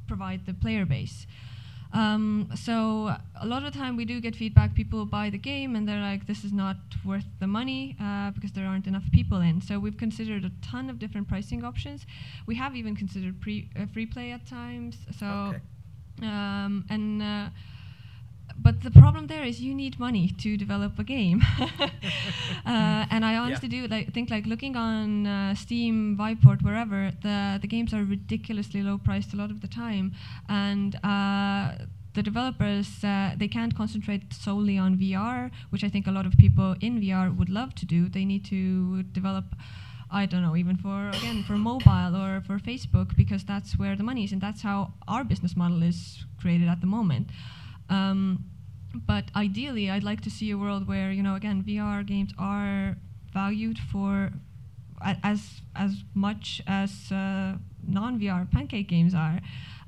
[0.08, 1.26] provide the player base.
[1.92, 4.74] Um, so a lot of the time we do get feedback.
[4.74, 8.52] People buy the game and they're like, "This is not worth the money uh, because
[8.52, 12.06] there aren't enough people in." So we've considered a ton of different pricing options.
[12.46, 14.96] We have even considered pre uh, free play at times.
[15.18, 15.60] So Okay.
[16.22, 17.48] um, and uh,
[18.58, 21.42] but the problem there is you need money to develop a game.
[22.66, 27.58] uh, and I honestly do like think like looking on uh, Steam, Viveport, wherever the
[27.60, 30.12] the games are ridiculously low priced a lot of the time,
[30.48, 30.96] and.
[31.04, 36.26] Uh, the developers uh, they can't concentrate solely on VR, which I think a lot
[36.26, 38.06] of people in VR would love to do.
[38.06, 39.46] They need to develop
[40.14, 44.02] I don't know, even for again for mobile or for Facebook, because that's where the
[44.02, 47.28] money is, and that's how our business model is created at the moment.
[47.92, 48.44] Um,
[48.94, 52.96] but ideally, I'd like to see a world where you know, again, VR games are
[53.32, 54.30] valued for
[55.24, 55.40] as
[55.74, 57.54] as much as uh,
[57.86, 59.40] non-VR pancake games are.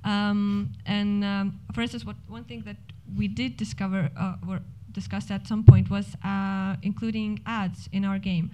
[0.05, 2.77] Um, and um, for instance, what one thing that
[3.17, 4.61] we did discover uh, or
[4.93, 8.51] discussed at some point was uh, including ads in our game.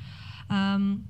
[0.48, 1.08] Um,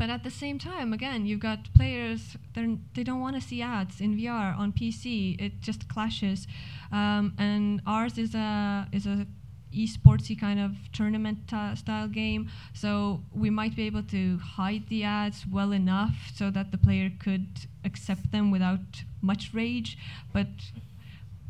[0.00, 4.00] but at the same time, again, you've got players they're, don't want to see ads
[4.00, 5.38] in VR on PC.
[5.38, 6.46] It just clashes,
[6.90, 9.26] um, and ours is a is a
[9.74, 12.48] esportsy kind of tournament style game.
[12.72, 17.12] So we might be able to hide the ads well enough so that the player
[17.22, 19.98] could accept them without much rage,
[20.32, 20.48] but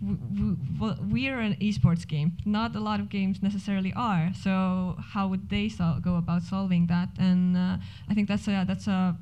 [0.00, 2.32] we are an esports game.
[2.44, 4.32] Not a lot of games necessarily are.
[4.42, 5.68] So how would they
[6.02, 7.10] go about solving that?
[7.18, 7.76] And uh,
[8.08, 9.16] I think that's a that's a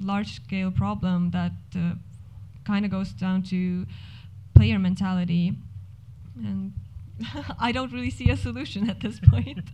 [0.00, 1.94] large scale problem that uh,
[2.64, 3.86] kind of goes down to
[4.54, 5.56] player mentality.
[6.36, 6.72] And
[7.60, 9.60] I don't really see a solution at this point.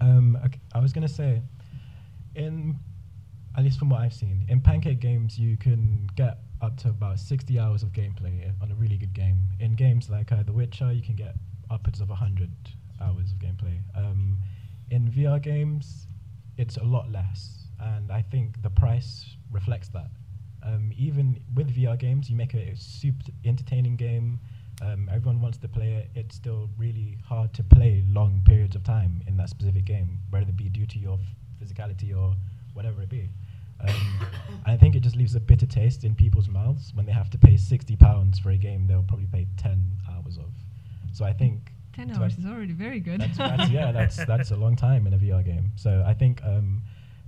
[0.00, 1.42] Um, ok- I was gonna say,
[2.34, 2.76] in
[3.56, 7.18] at least from what I've seen, in Pancake games you can get up to about
[7.18, 9.36] 60 hours of gameplay on a really good game.
[9.58, 11.34] In games like uh, The Witcher, you can get
[11.70, 12.50] upwards of 100
[13.00, 13.80] hours of gameplay.
[13.96, 14.38] Um,
[14.90, 16.06] in VR games,
[16.56, 20.10] it's a lot less, and I think the price reflects that.
[20.64, 24.38] Um, even with VR games, you make a super entertaining game.
[24.80, 26.10] Um, everyone wants to play it.
[26.14, 30.48] It's still really hard to play long periods of time in that specific game, whether
[30.48, 31.18] it be due to your
[31.60, 32.34] physicality or
[32.74, 33.28] whatever it be.
[33.86, 34.26] Um,
[34.64, 37.38] I think it just leaves a bitter taste in people's mouths when they have to
[37.38, 40.50] pay sixty pounds for a game they'll probably pay ten hours of.
[41.12, 43.20] So I think 10 hours is already very good.
[43.20, 45.70] that's, that's yeah, that's that's a long time in a VR game.
[45.76, 46.82] So I think um,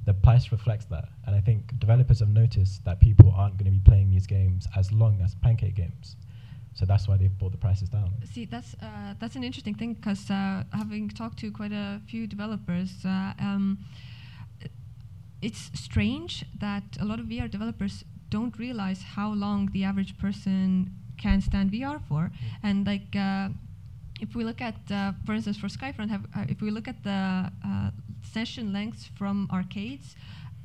[0.04, 3.70] the price reflects that, and I think developers have noticed that people aren't going to
[3.70, 6.16] be playing these games as long as Pancake games.
[6.74, 8.12] So that's why they've brought the prices down.
[8.32, 12.26] See, that's uh, that's an interesting thing because uh, having talked to quite a few
[12.26, 13.78] developers, uh, um,
[15.44, 20.90] it's strange that a lot of VR developers don't realize how long the average person
[21.18, 22.30] can stand VR for,
[22.62, 23.14] and like.
[23.14, 23.48] Uh,
[24.20, 27.02] if we look at, uh, for instance, for Skyfront, have, uh, if we look at
[27.02, 27.90] the uh,
[28.22, 30.14] session lengths from arcades,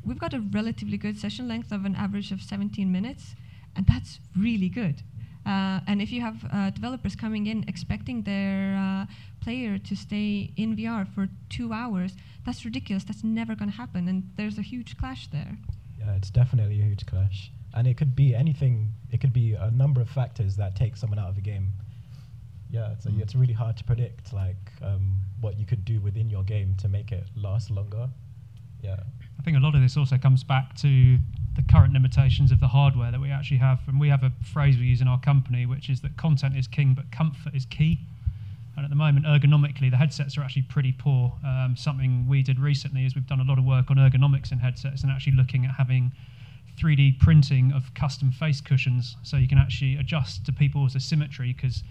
[0.05, 3.35] we've got a relatively good session length of an average of 17 minutes,
[3.75, 5.01] and that's really good.
[5.45, 9.07] Uh, and if you have uh, developers coming in expecting their
[9.41, 12.13] player to stay in VR for two hours,
[12.45, 13.03] that's ridiculous.
[13.03, 15.57] That's never going to happen, and there's a huge clash there.
[15.97, 18.93] Yeah, it's definitely a huge clash, and it could be anything.
[19.11, 21.71] It could be a number of factors that take someone out of a game.
[22.71, 23.19] Yeah, so Mm.
[23.21, 26.87] it's really hard to predict like um, what you could do within your game to
[26.87, 28.09] make it last longer.
[28.83, 28.99] Yeah.
[29.39, 31.17] I think a lot of this also comes back to
[31.55, 33.79] the current limitations of the hardware that we actually have.
[33.87, 36.67] And we have a phrase we use in our company, which is that content is
[36.67, 37.99] king, but comfort is key.
[38.79, 41.33] And at the moment, ergonomically, the headsets are actually pretty poor.
[41.45, 44.59] Um, something we did recently is we've done a lot of work on ergonomics in
[44.59, 46.13] headsets and actually looking at having
[46.81, 51.83] 3D printing of custom face cushions so you can actually adjust to people's asymmetry because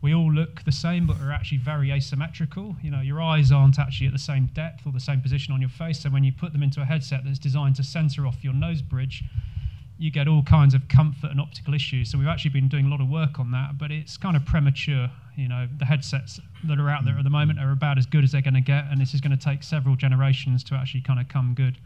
[0.00, 2.74] we all look the same, but we're actually very asymmetrical.
[2.80, 5.60] You know, your eyes aren't actually at the same depth or the same position on
[5.60, 6.00] your face.
[6.00, 8.80] So when you put them into a headset that's designed to center off your nose
[8.80, 9.24] bridge,
[10.00, 12.10] you get all kinds of comfort and optical issues.
[12.10, 14.46] So we've actually been doing a lot of work on that, but it's kind of
[14.46, 15.10] premature.
[15.36, 18.24] You know, the headsets that are out there at the moment are about as good
[18.24, 21.02] as they're going to get, and this is going to take several generations to actually
[21.02, 21.76] kind of come good.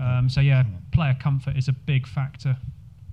[0.00, 2.56] Um, so yeah, player comfort is a big factor.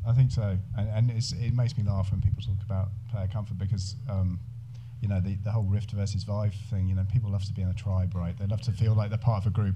[0.07, 3.27] I think so, and, and it's, it makes me laugh when people talk about player
[3.27, 4.39] comfort because, um,
[5.01, 7.61] you know, the, the whole Rift versus Vive thing, you know, people love to be
[7.61, 8.37] in a tribe, right?
[8.37, 9.75] They love to feel like they're part of a group.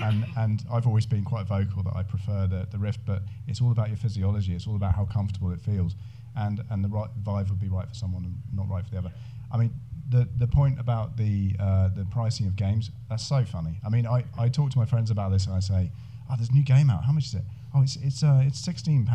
[0.00, 3.60] And, and I've always been quite vocal that I prefer the, the Rift, but it's
[3.60, 4.54] all about your physiology.
[4.54, 5.96] It's all about how comfortable it feels.
[6.36, 8.98] And, and the right Vive would be right for someone and not right for the
[8.98, 9.12] other.
[9.52, 9.72] I mean,
[10.08, 13.80] the, the point about the, uh, the pricing of games, that's so funny.
[13.84, 15.90] I mean, I, I talk to my friends about this and I say,
[16.30, 17.04] oh, there's a new game out.
[17.04, 17.42] How much is it?
[17.74, 19.06] Oh, it's, it's, uh, it's £16.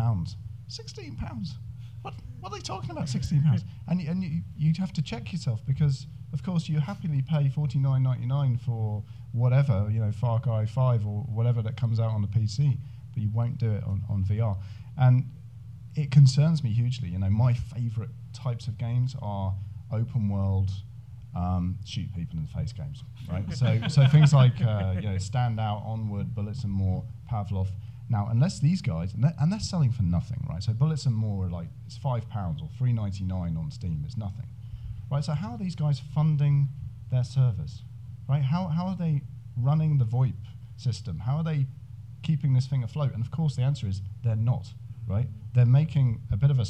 [0.69, 1.49] £16?
[2.05, 3.09] What what are they talking about?
[3.09, 3.63] Sixteen pounds.
[3.87, 7.49] And y- and you you have to check yourself because of course you happily pay
[7.49, 11.99] forty nine ninety nine for whatever you know Far Cry Five or whatever that comes
[11.99, 12.77] out on the PC,
[13.13, 14.55] but you won't do it on, on VR.
[14.97, 15.15] And
[15.95, 17.09] it concerns me hugely.
[17.09, 19.53] You know, my favourite types of games are
[19.91, 20.69] open world,
[21.35, 23.45] um, shoot people in the face games, right?
[23.53, 27.67] so, so things like uh, you know, Stand Out, Onward, Bullets and More, Pavlov.
[28.09, 30.61] Now, unless these guys, and they're, and they're selling for nothing, right?
[30.61, 34.03] So Bullets and More like it's five pounds or three ninety nine on Steam.
[34.05, 34.47] It's nothing,
[35.11, 35.23] right?
[35.23, 36.69] So how are these guys funding
[37.11, 37.81] their servers,
[38.29, 38.43] right?
[38.43, 39.21] How how are they
[39.57, 40.35] running the VoIP
[40.77, 41.19] system?
[41.19, 41.65] How are they
[42.21, 43.13] keeping this thing afloat?
[43.13, 44.67] And of course, the answer is they're not,
[45.07, 45.27] right?
[45.53, 46.65] They're making a bit of a,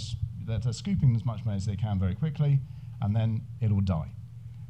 [0.45, 2.59] they're, they're scooping as much money as they can very quickly,
[3.01, 4.11] and then it'll die.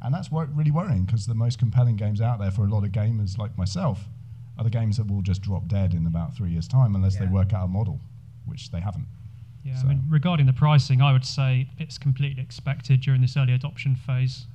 [0.02, 2.84] And that's wor- really worrying because the most compelling games out there for a lot
[2.84, 4.06] of gamers like myself
[4.58, 7.26] are the games that will just drop dead in about three years' time unless they
[7.28, 8.00] work out a model,
[8.46, 9.06] which they haven't.
[9.64, 13.36] Yeah, So- I mean, regarding the pricing, I would say it's completely expected during this
[13.36, 14.46] early adoption phase,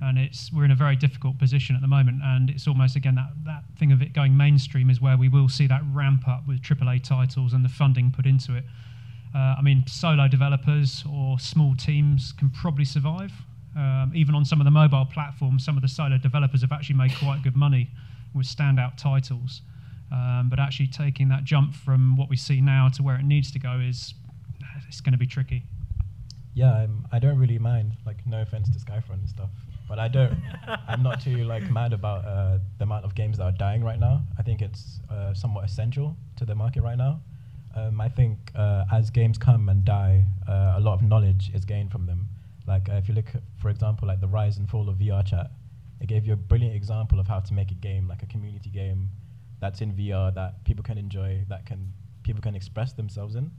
[0.00, 3.14] and it's we're in a very difficult position at the moment, and it's almost again
[3.16, 6.46] that that thing of it going mainstream is where we will see that ramp up
[6.46, 8.64] with AAA titles and the funding put into it.
[9.34, 13.32] Uh, I mean, solo developers or small teams can probably survive.
[13.76, 16.96] Um, even on some of the mobile platforms, some of the solo developers have actually
[16.96, 17.88] made quite good money
[18.34, 19.62] with standout titles.
[20.12, 23.52] Um, but actually taking that jump from what we see now to where it needs
[23.52, 24.14] to go is
[24.88, 25.62] it's going to be tricky.
[26.54, 27.92] Yeah, I'm, I don't really mind.
[28.04, 29.50] Like, no offense to Skyfront and stuff,
[29.88, 30.36] but I don't.
[30.88, 34.00] I'm not too like mad about uh, the amount of games that are dying right
[34.00, 34.22] now.
[34.36, 37.20] I think it's uh, somewhat essential to the market right now.
[37.76, 41.64] Um, I think uh, as games come and die, uh, a lot of knowledge is
[41.64, 42.26] gained from them.
[42.66, 45.24] Like uh, if you look, at, for example, like the rise and fall of VR
[45.24, 45.52] chat,
[46.00, 48.70] it gave you a brilliant example of how to make a game, like a community
[48.70, 49.10] game,
[49.60, 53.50] that's in VR that people can enjoy, that can people can express themselves in.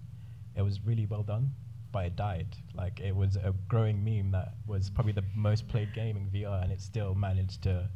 [0.55, 1.51] It was really well done,
[1.91, 2.55] but it died.
[2.73, 6.63] Like it was a growing meme that was probably the most played game in VR,
[6.63, 7.87] and it still managed to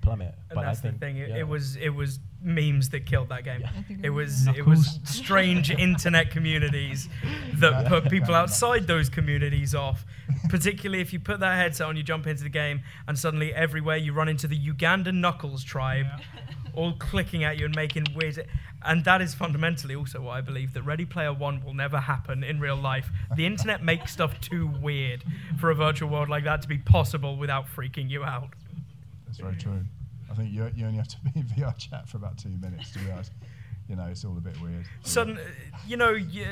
[0.00, 0.34] plummet.
[0.48, 1.16] And but that's I think the thing.
[1.18, 1.38] It, yeah.
[1.38, 3.60] it was it was memes that killed that game.
[3.60, 3.70] Yeah.
[3.88, 7.08] It it was was, it was strange internet communities
[7.54, 10.04] that put people outside those communities off.
[10.48, 13.96] Particularly if you put that headset on, you jump into the game, and suddenly everywhere
[13.96, 16.06] you run into the Ugandan Knuckles tribe,
[16.74, 18.46] all clicking at you and making weird.
[18.82, 22.42] And that is fundamentally also why I believe that Ready Player One will never happen
[22.42, 23.10] in real life.
[23.36, 25.24] The internet makes stuff too weird
[25.58, 28.54] for a virtual world like that to be possible without freaking you out.
[29.30, 29.84] That's very true.
[30.30, 32.98] I think you, you only have to be in VRChat for about two minutes to
[33.00, 33.30] realise,
[33.88, 34.84] you know, it's all a bit weird.
[35.02, 35.38] sudden,
[35.86, 36.44] you know, you,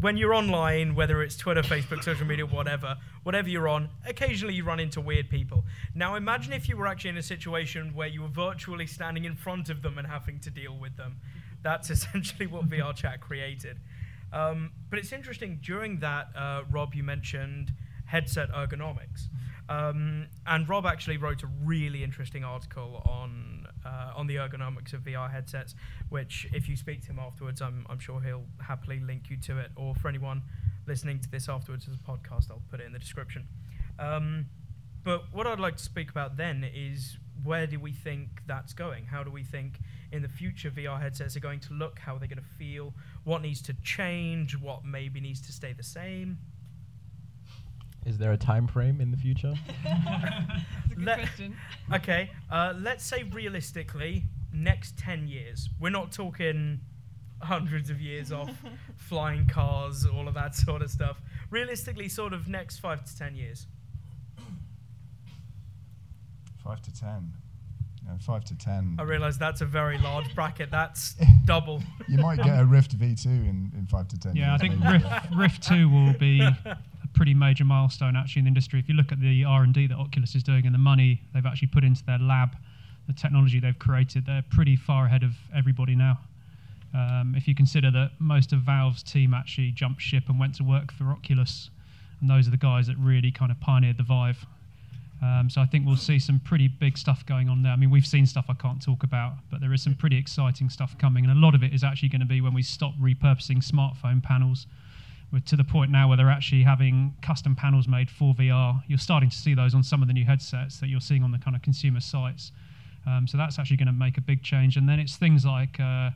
[0.00, 4.64] when you're online, whether it's Twitter, Facebook, social media, whatever, whatever you're on, occasionally you
[4.64, 5.64] run into weird people.
[5.94, 9.34] Now, imagine if you were actually in a situation where you were virtually standing in
[9.34, 11.16] front of them and having to deal with them.
[11.62, 13.78] That's essentially what VRChat created.
[14.32, 15.58] Um, but it's interesting.
[15.62, 17.72] During that, uh, Rob, you mentioned
[18.06, 19.28] headset ergonomics,
[19.68, 25.02] um, and Rob actually wrote a really interesting article on uh, on the ergonomics of
[25.02, 25.74] VR headsets.
[26.08, 29.58] Which, if you speak to him afterwards, I'm, I'm sure he'll happily link you to
[29.58, 29.70] it.
[29.76, 30.42] Or for anyone
[30.86, 33.46] listening to this afterwards as a podcast, I'll put it in the description.
[33.98, 34.46] Um,
[35.04, 39.06] but what I'd like to speak about then is where do we think that's going?
[39.06, 39.80] How do we think
[40.12, 41.98] in the future VR headsets are going to look?
[41.98, 42.94] How are they going to feel?
[43.24, 44.56] What needs to change?
[44.56, 46.38] What maybe needs to stay the same?
[48.04, 49.54] Is there a time frame in the future?
[49.84, 51.56] That's a good Let- question.
[51.92, 55.68] Okay, uh, let's say realistically, next 10 years.
[55.80, 56.80] We're not talking
[57.40, 58.50] hundreds of years off,
[58.96, 61.20] flying cars, all of that sort of stuff.
[61.50, 63.66] Realistically, sort of next five to 10 years.
[66.62, 67.32] Five to ten.
[68.06, 68.94] No, five to ten.
[68.98, 70.70] I realise that's a very large bracket.
[70.70, 71.82] That's double.
[72.08, 74.36] You might get a Rift V2 in, in five to ten.
[74.36, 75.02] Yeah, I think maybe.
[75.02, 76.78] Rift, Rift 2 will be a
[77.14, 78.78] pretty major milestone actually in the industry.
[78.78, 81.68] If you look at the R&D that Oculus is doing and the money they've actually
[81.68, 82.56] put into their lab,
[83.06, 86.18] the technology they've created, they're pretty far ahead of everybody now.
[86.94, 90.64] Um, if you consider that most of Valve's team actually jumped ship and went to
[90.64, 91.70] work for Oculus,
[92.20, 94.46] and those are the guys that really kind of pioneered the Vive.
[95.22, 97.72] Um, so I think we'll see some pretty big stuff going on there.
[97.72, 100.68] I mean, we've seen stuff I can't talk about, but there is some pretty exciting
[100.68, 102.92] stuff coming, and a lot of it is actually going to be when we stop
[103.00, 104.66] repurposing smartphone panels.
[105.32, 108.82] We're to the point now where they're actually having custom panels made for VR.
[108.86, 111.32] You're starting to see those on some of the new headsets that you're seeing on
[111.32, 112.52] the kind of consumer sites.
[113.06, 114.76] Um, so that's actually going to make a big change.
[114.76, 116.10] And then it's things like uh,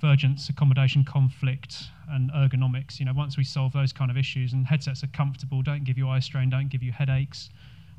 [0.00, 1.76] vergence, accommodation conflict,
[2.08, 2.98] and ergonomics.
[2.98, 5.98] You know, once we solve those kind of issues and headsets are comfortable, don't give
[5.98, 7.50] you eye strain, don't give you headaches.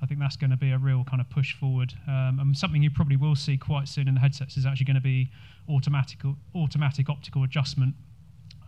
[0.01, 1.93] I think that's going to be a real kind of push forward.
[2.07, 4.95] Um, and something you probably will see quite soon in the headsets is actually going
[4.95, 5.29] to be
[5.69, 6.19] automatic
[6.55, 7.93] automatic optical adjustment.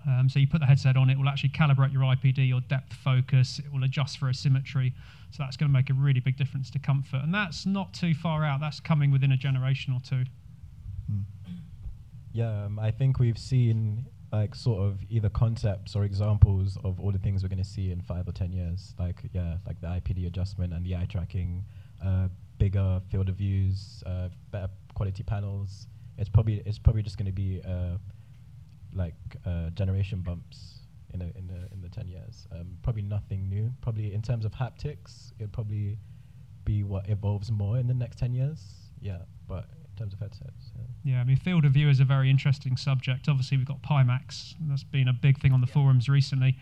[0.07, 2.93] Um, so you put the headset on, it will actually calibrate your IPD, your depth
[2.93, 4.93] focus, it will adjust for asymmetry.
[5.31, 7.21] So that's going to make a really big difference to comfort.
[7.23, 8.59] And that's not too far out.
[8.59, 10.23] That's coming within a generation or two.
[12.35, 17.13] Yeah, um, I think we've seen like sort of either concepts or examples of all
[17.13, 18.93] the things we're going to see in five or ten years.
[18.99, 21.63] Like yeah, like the IPD adjustment and the eye tracking,
[22.05, 25.87] uh, bigger field of views, uh, better quality panels.
[26.17, 27.97] It's probably it's probably just going to be uh,
[28.95, 30.79] like uh, generation bumps
[31.13, 32.47] in a, in the in the ten years.
[32.51, 33.71] Um, probably nothing new.
[33.81, 35.97] Probably in terms of haptics, it'll probably
[36.63, 38.59] be what evolves more in the next ten years.
[38.99, 40.71] Yeah, but in terms of headsets.
[40.75, 41.13] Yeah.
[41.13, 43.29] Yeah, I mean, field of view is a very interesting subject.
[43.29, 44.55] Obviously, we've got Pimax.
[44.59, 46.57] and That's been a big thing on the forums recently.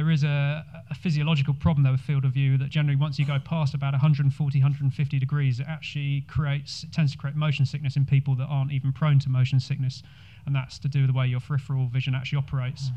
[0.00, 3.26] There is a, a physiological problem though with field of view that generally once you
[3.26, 7.96] go past about 140, 150 degrees, it actually creates, it tends to create motion sickness
[7.96, 10.02] in people that aren't even prone to motion sickness,
[10.46, 12.88] and that's to do with the way your peripheral vision actually operates.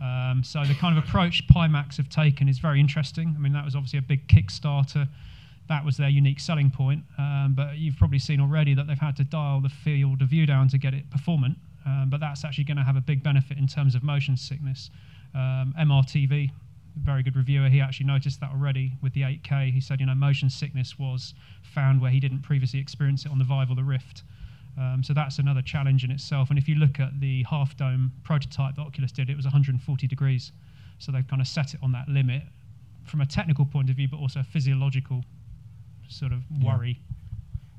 [0.00, 3.34] Um, so the kind of approach Pimax have taken is very interesting.
[3.36, 5.08] I mean, that was obviously a big Kickstarter
[5.68, 7.02] that was their unique selling point.
[7.18, 10.46] Um, but you've probably seen already that they've had to dial the field of view
[10.46, 11.56] down to get it performant.
[11.84, 14.90] Um, but that's actually going to have a big benefit in terms of motion sickness.
[15.34, 16.50] Um, MRTV,
[16.96, 19.72] very good reviewer, he actually noticed that already with the 8K.
[19.72, 23.38] He said, you know, motion sickness was found where he didn't previously experience it on
[23.38, 24.22] the Vive or the Rift.
[24.78, 26.50] Um, so that's another challenge in itself.
[26.50, 30.06] And if you look at the half dome prototype that Oculus did, it was 140
[30.06, 30.52] degrees.
[30.98, 32.42] So they've kind of set it on that limit
[33.04, 35.24] from a technical point of view, but also a physiological
[36.08, 36.66] sort of Yeah.
[36.76, 37.00] worry.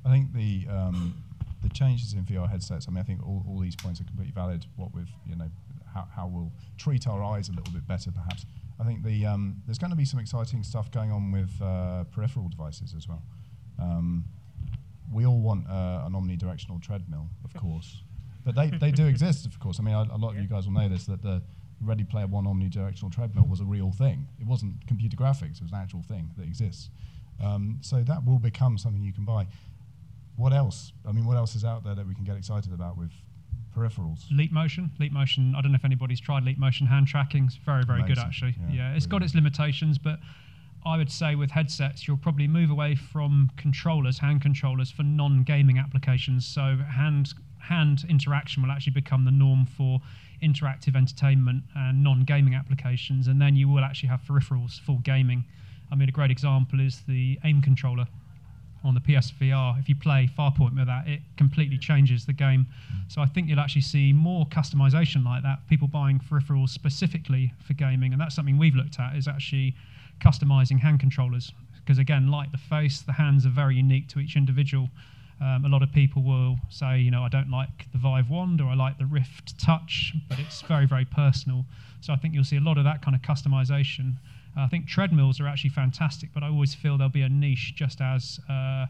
[0.06, 1.14] I think the um,
[1.64, 2.88] the changes in VR headsets.
[2.88, 4.66] I mean, I think all, all these points are completely valid.
[4.76, 5.50] What with you know
[5.94, 8.46] how, how we'll treat our eyes a little bit better, perhaps.
[8.80, 12.04] I think the um, there's going to be some exciting stuff going on with uh,
[12.06, 13.22] peripheral devices as well.
[13.80, 14.26] Um,
[15.12, 18.02] we all want uh, an omnidirectional treadmill, of course,
[18.44, 19.80] but they, they do exist, of course.
[19.80, 20.42] I mean, a, a lot of Yeah.
[20.42, 21.42] you guys will know this that the
[21.82, 24.28] Ready Player One omnidirectional treadmill was a real thing.
[24.40, 26.90] It wasn't computer graphics; it was an actual thing that exists.
[27.44, 29.48] Um, so that will become something you can buy.
[30.36, 30.94] What else?
[31.08, 33.12] I mean, what else is out there that we can get excited about with
[33.76, 34.26] peripherals?
[34.32, 34.92] Leap Motion.
[35.00, 35.54] Leap Motion.
[35.56, 37.46] I don't know if anybody's tried Leap Motion hand tracking.
[37.46, 38.56] It's very, very good actually.
[38.70, 40.20] Yeah, Yeah, it's got its limitations, but
[40.86, 45.78] I would say with headsets, you'll probably move away from controllers, hand controllers, for non-gaming
[45.78, 46.46] applications.
[46.46, 50.02] So hand hand interaction will actually become the norm for
[50.42, 55.46] interactive entertainment and non-gaming applications, and then you will actually have peripherals for gaming.
[55.90, 58.08] I mean, a great example is the aim controller
[58.84, 59.80] on the PSVR.
[59.80, 62.68] If you play Farpoint with that, it completely changes the game.
[63.08, 65.60] So I think you'll actually see more customization like that.
[65.70, 69.76] People buying peripherals specifically for gaming, and that's something we've looked at is actually
[70.20, 71.54] customizing hand controllers.
[71.76, 74.90] Because again, like the face, the hands are very unique to each individual.
[75.42, 78.62] Um, a lot of people will say, you know, I don't like the Vive Wand
[78.62, 81.66] or I like the Rift Touch, but it's very, very personal.
[82.02, 84.16] So I think you'll see a lot of that kind of customization.
[84.56, 88.02] I think treadmills are actually fantastic, but I always feel there'll be a niche just
[88.02, 88.86] as uh,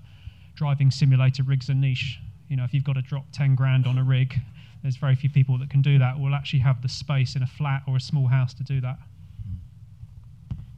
[0.55, 2.19] driving simulator rigs a niche.
[2.49, 4.35] You know, if you've got to drop 10 grand on a rig,
[4.81, 7.47] there's very few people that can do that, will actually have the space in a
[7.47, 8.97] flat or a small house to do that.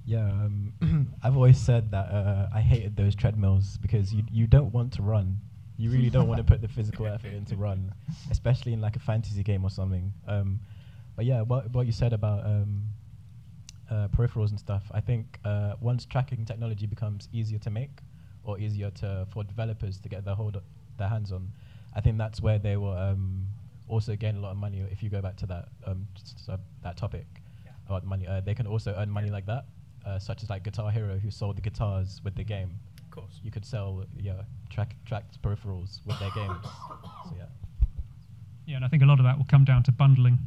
[0.06, 4.72] Yeah, um, I've always said that uh, I hated those treadmills because you you don't
[4.72, 5.40] want to run.
[5.78, 7.92] You really don't want to put the physical effort in to run,
[8.30, 10.14] especially in like a fantasy game or something.
[10.28, 10.60] Um,
[11.16, 12.84] but yeah, what what you said about um,
[13.90, 18.00] uh, peripherals and stuff, I think uh, once tracking technology becomes easier to make
[18.44, 20.62] or easier to for developers to get their hold
[20.98, 21.52] their hands on,
[21.96, 23.48] I think that's where they will um,
[23.88, 24.84] also gain a lot of money.
[24.92, 27.26] If you go back to that um, s- s- uh, that topic
[27.66, 27.72] Yeah.
[27.88, 29.66] about money, uh, they can also earn money like that,
[30.06, 32.72] uh, such as like Guitar Hero, who sold the guitars with the game.
[33.04, 33.40] Of course.
[33.44, 36.66] You could sell yeah track tracked peripherals with their games.
[37.30, 37.46] So yeah.
[38.68, 40.38] Yeah, and I think a lot of that will come down to bundling,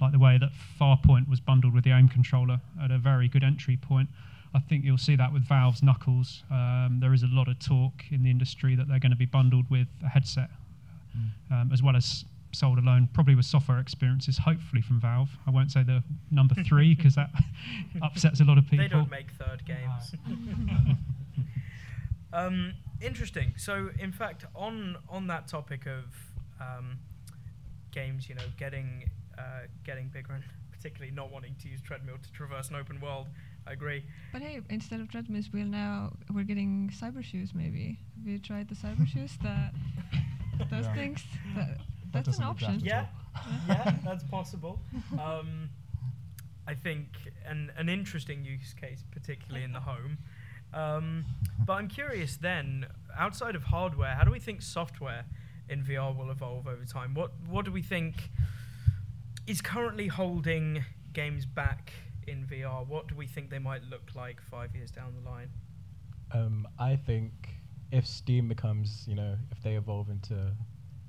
[0.00, 3.42] like the way that Farpoint was bundled with the aim controller at a very good
[3.42, 4.08] entry point.
[4.54, 6.42] I think you'll see that with Valve's Knuckles.
[6.50, 9.26] Um, there is a lot of talk in the industry that they're going to be
[9.26, 10.50] bundled with a headset,
[11.50, 15.30] um, as well as sold alone, probably with software experiences, hopefully from Valve.
[15.46, 17.30] I won't say the number three because that
[18.02, 18.78] upsets a lot of people.
[18.78, 20.14] They don't make third games.
[22.32, 23.52] um, interesting.
[23.56, 26.04] So, in fact, on on that topic of
[26.60, 26.98] um,
[27.90, 32.32] games, you know, getting uh, getting bigger and particularly not wanting to use treadmill to
[32.32, 33.26] traverse an open world,
[33.66, 34.04] I agree.
[34.32, 37.52] But hey, instead of treadmills, we'll now we're getting cyber shoes.
[37.54, 39.36] Maybe have you tried the cyber shoes?
[39.42, 39.72] That
[40.70, 40.94] those Yeah.
[40.94, 41.24] things.
[41.56, 42.80] That, that's doesn't an option.
[42.82, 43.04] Yeah,
[43.68, 44.80] yeah, that's possible.
[45.20, 45.68] Um,
[46.66, 47.08] I think
[47.44, 50.16] an an interesting use case, particularly in the home.
[50.72, 51.24] Um,
[51.66, 52.86] but I'm curious then,
[53.18, 55.24] outside of hardware, how do we think software
[55.68, 57.12] in VR will evolve over time?
[57.14, 58.30] What what do we think
[59.48, 60.84] is currently holding
[61.14, 61.92] games back
[62.26, 62.86] in VR?
[62.86, 65.48] What do we think they might look like five years down the line?
[66.32, 67.32] Um, I think
[67.90, 70.52] if Steam becomes, you know, if they evolve into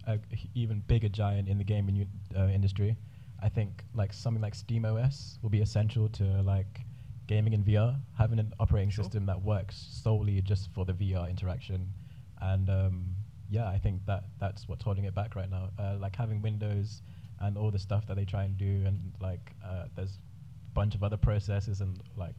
[0.08, 0.22] an
[0.56, 2.96] even bigger giant in the gaming uh, industry,
[3.44, 6.82] I think like something like Steam OS will be essential to like
[7.28, 8.00] gaming in VR.
[8.18, 9.04] Having an operating Sure.
[9.04, 11.92] system that works solely just for the VR interaction,
[12.42, 13.06] and um,
[13.50, 15.70] yeah, I think that that's what's holding it back right now.
[15.78, 17.02] Uh, like having Windows
[17.40, 20.96] and all the stuff that they try and do, and like uh, there's a bunch
[20.96, 22.36] of other processes and like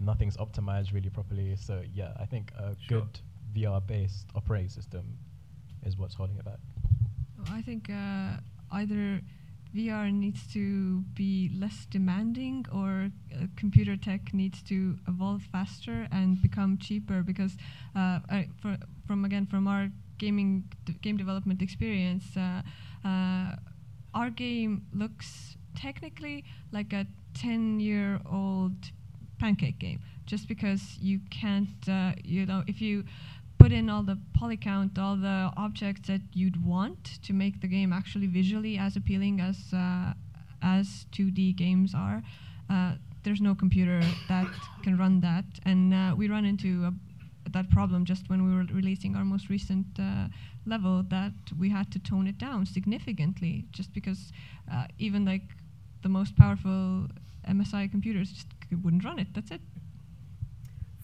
[0.00, 1.56] nothing's optimized really properly.
[1.56, 3.00] So yeah, I think a Sure.
[3.00, 3.20] good
[3.54, 5.16] VR-based operating system
[5.84, 6.58] is what's holding it back.
[7.50, 8.38] I think uh,
[8.72, 9.20] either
[9.74, 16.40] VR needs to be less demanding or uh, computer tech needs to evolve faster and
[16.42, 17.56] become cheaper because
[17.94, 22.62] uh, I, for, from again from our gaming d- game development experience uh,
[23.06, 23.56] uh,
[24.16, 28.90] our game looks technically like a 10 year old
[29.38, 33.04] pancake game just because you can't uh, you know if you
[33.58, 37.92] put in all the polycount all the objects that you'd want to make the game
[37.92, 40.12] actually visually as appealing as uh,
[40.62, 42.22] as 2d games are
[42.70, 42.92] uh,
[43.26, 44.46] there's no computer that
[44.84, 45.44] can run that.
[45.64, 46.94] And uh, we run into a,
[47.56, 50.26] that problem just when we were releasing our most recent uh,
[50.66, 54.20] level that we had to tone it down significantly just because
[54.72, 55.46] uh, even like
[56.02, 57.06] the most powerful
[57.48, 58.48] MSI computers just
[58.82, 59.28] wouldn't run it.
[59.34, 59.60] That's it.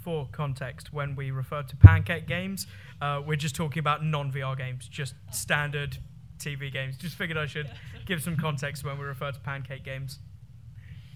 [0.05, 2.66] For context, when we refer to pancake games,
[3.00, 5.98] uh, we're just talking about non VR games, just standard
[6.38, 6.96] TV games.
[6.98, 7.70] Just figured I should
[8.07, 10.18] give some context when we refer to pancake games.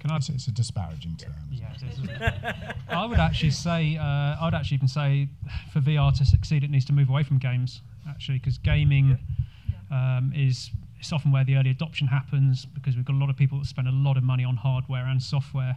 [0.07, 1.33] Can I It's, it's a disparaging term.
[1.53, 1.83] isn't Yeah, it?
[1.83, 2.75] it is.
[2.89, 5.29] I would actually say, uh, I would actually even say,
[5.73, 7.83] for VR to succeed, it needs to move away from games.
[8.09, 9.19] Actually, because gaming
[9.91, 13.37] um, is it's often where the early adoption happens because we've got a lot of
[13.37, 15.77] people that spend a lot of money on hardware and software.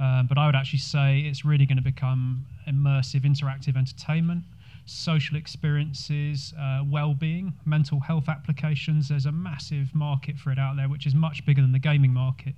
[0.00, 4.42] Um, but I would actually say it's really going to become immersive, interactive entertainment,
[4.86, 9.08] social experiences, uh, well-being, mental health applications.
[9.08, 12.12] There's a massive market for it out there, which is much bigger than the gaming
[12.12, 12.54] market.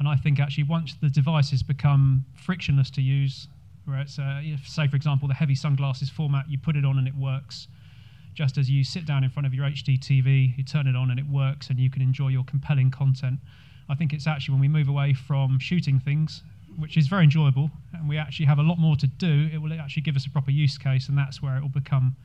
[0.00, 3.48] And I think actually once the devices become frictionless to use,
[3.84, 6.98] where it's, uh, if, say for example, the heavy sunglasses format, you put it on
[6.98, 7.68] and it works.
[8.34, 11.10] Just as you sit down in front of your HD TV, you turn it on
[11.10, 13.40] and it works, and you can enjoy your compelling content.
[13.90, 16.42] I think it's actually when we move away from shooting things,
[16.78, 19.72] which is very enjoyable, and we actually have a lot more to do, it will
[19.74, 22.16] actually give us a proper use case, and that's where it will become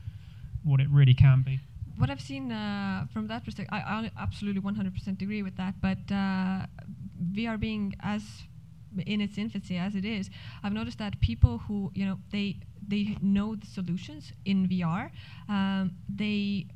[0.64, 1.60] what it really can be.
[1.98, 5.74] what I've seen uh, from that perspective, I, I absolutely 100% agree with that.
[5.80, 6.66] But uh,
[7.32, 8.22] VR being as
[9.06, 10.30] in its infancy as it is,
[10.62, 15.10] I've noticed that people who you know they they know the solutions in VR,
[15.48, 16.66] um, they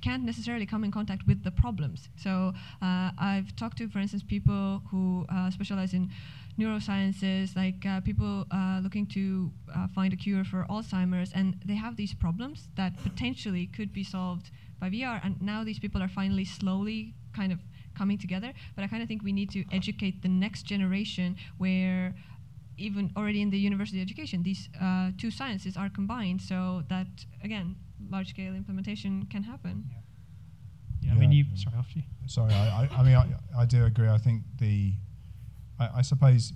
[0.00, 2.08] can't necessarily come in contact with the problems.
[2.16, 6.10] So uh, I've talked to, for instance, people who uh, specialize in
[6.58, 11.74] neurosciences, like uh, people uh, looking to uh, find a cure for Alzheimer's, and they
[11.74, 14.50] have these problems that potentially could be solved
[14.80, 15.20] by VR.
[15.24, 17.60] And now these people are finally slowly kind of
[17.98, 18.52] coming together.
[18.74, 22.14] But I kind of think we need to educate the next generation where
[22.78, 27.08] even already in the university education, these uh, two sciences are combined so that,
[27.42, 27.76] again,
[28.10, 29.84] large scale implementation can happen.
[31.02, 31.44] Yeah, I mean, you.
[31.56, 32.04] Sorry, after you.
[32.26, 33.26] Sorry, I, I, I mean, I,
[33.62, 34.08] I do agree.
[34.08, 34.92] I think the,
[35.80, 36.52] I, I suppose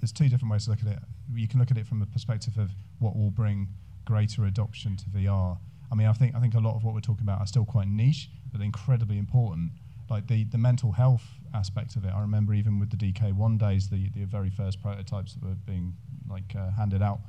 [0.00, 0.98] there's two different ways to look at it.
[1.32, 3.68] You can look at it from the perspective of what will bring
[4.04, 5.58] greater adoption to VR.
[5.92, 7.64] I mean, I think I think a lot of what we're talking about are still
[7.64, 9.72] quite niche, but incredibly important.
[10.10, 12.12] Like the, the mental health aspect of it.
[12.14, 15.94] I remember even with the DK1 days, the, the very first prototypes that were being
[16.28, 17.20] like uh, handed out,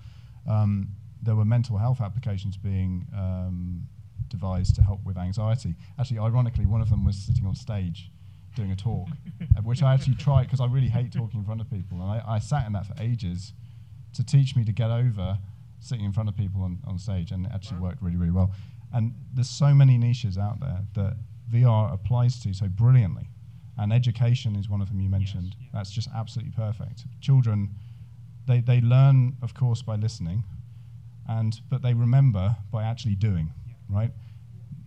[0.49, 0.89] um,
[1.21, 3.83] there were mental health applications being um,
[4.27, 5.75] devised to help with anxiety.
[5.99, 8.09] Actually, ironically, one of them was sitting on stage
[8.55, 9.07] doing a talk,
[9.63, 12.01] which I actually tried because I really hate talking in front of people.
[12.01, 13.53] And I, I sat in that for ages
[14.13, 15.37] to teach me to get over
[15.79, 18.51] sitting in front of people on, on stage, and it actually worked really, really well.
[18.93, 21.17] And there's so many niches out there that
[21.51, 23.29] VR applies to so brilliantly.
[23.77, 25.55] And education is one of them you mentioned.
[25.59, 25.67] yeah.
[25.73, 27.05] That's just absolutely perfect.
[27.21, 27.69] Children,
[28.45, 30.43] they, they learn, of course, by listening,
[31.27, 33.73] and but they remember by actually doing, Yeah.
[33.89, 34.11] right?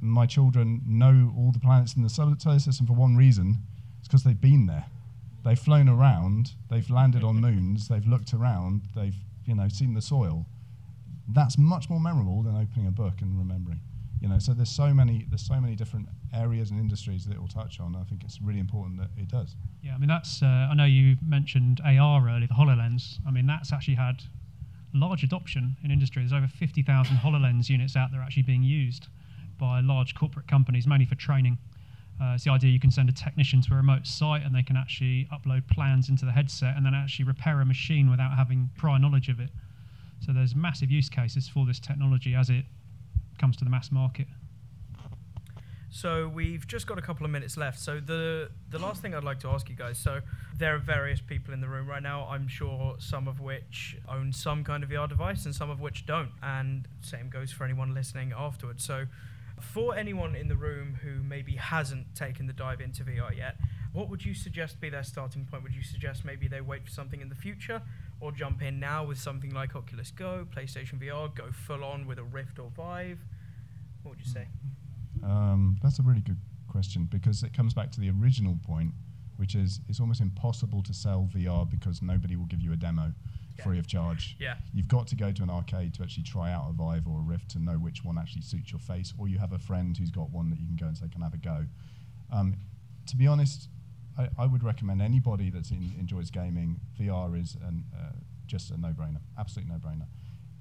[0.01, 3.59] My children know all the planets in the solar solar system for one reason.
[3.99, 4.85] It's because they've been there.
[5.45, 6.53] They've flown around.
[6.71, 7.89] They've landed on moons.
[7.89, 8.83] They've looked around.
[8.95, 10.47] They've you know seen the soil.
[11.29, 13.81] That's much more memorable than opening a book and remembering.
[14.21, 17.41] You know, so there's so many there's so many different areas and industries that it
[17.41, 17.97] will touch on.
[17.97, 19.57] I think it's really important that it does.
[19.83, 20.43] Yeah, I mean that's.
[20.43, 23.19] Uh, I know you mentioned AR earlier, the Hololens.
[23.27, 24.23] I mean that's actually had
[24.93, 26.23] large adoption in industry.
[26.23, 29.09] There's over 50,000 Hololens units out there actually being used
[29.59, 31.59] by large corporate companies, mainly for training.
[32.21, 34.63] Uh, it's the idea you can send a technician to a remote site and they
[34.63, 38.71] can actually upload plans into the headset and then actually repair a machine without having
[38.77, 39.51] prior knowledge of it.
[40.21, 42.65] So there's massive use cases for this technology as it
[43.39, 44.29] comes to the mass market.
[45.95, 47.79] So we've just got a couple of minutes left.
[47.79, 49.97] So the the last thing I'd like to ask you guys.
[49.97, 50.23] So
[50.59, 52.27] there are various people in the room right now.
[52.29, 56.05] I'm sure some of which own some kind of VR device and some of which
[56.05, 56.33] don't.
[56.43, 58.83] And same goes for anyone listening afterwards.
[58.83, 59.07] So
[59.61, 63.55] for anyone in the room who maybe hasn't taken the dive into VR yet,
[63.93, 65.63] what would you suggest be their starting point?
[65.63, 67.81] Would you suggest maybe they wait for something in the future
[68.19, 72.19] or jump in now with something like Oculus Go, PlayStation VR, go full on with
[72.19, 73.21] a Rift or Vive?
[74.03, 74.41] What would you say?
[74.41, 74.84] Mm-hmm.
[75.23, 76.39] Um, that's a really good
[76.69, 78.93] question because it comes back to the original point,
[79.37, 83.13] which is it's almost impossible to sell VR because nobody will give you a demo
[83.57, 83.65] Yeah.
[83.65, 84.37] free of charge.
[84.41, 84.57] Yeah.
[84.73, 87.23] You've got to go to an arcade to actually try out a Vive or a
[87.23, 90.11] Rift to know which one actually suits your face, or you have a friend who's
[90.11, 91.67] got one that you can go and say, "Can I have a go?"
[92.31, 92.57] Um,
[93.07, 93.69] to be honest,
[94.19, 96.81] I, I would recommend anybody that enjoys gaming.
[96.99, 98.13] VR is an, uh,
[98.47, 100.07] just a no-brainer, absolute no-brainer.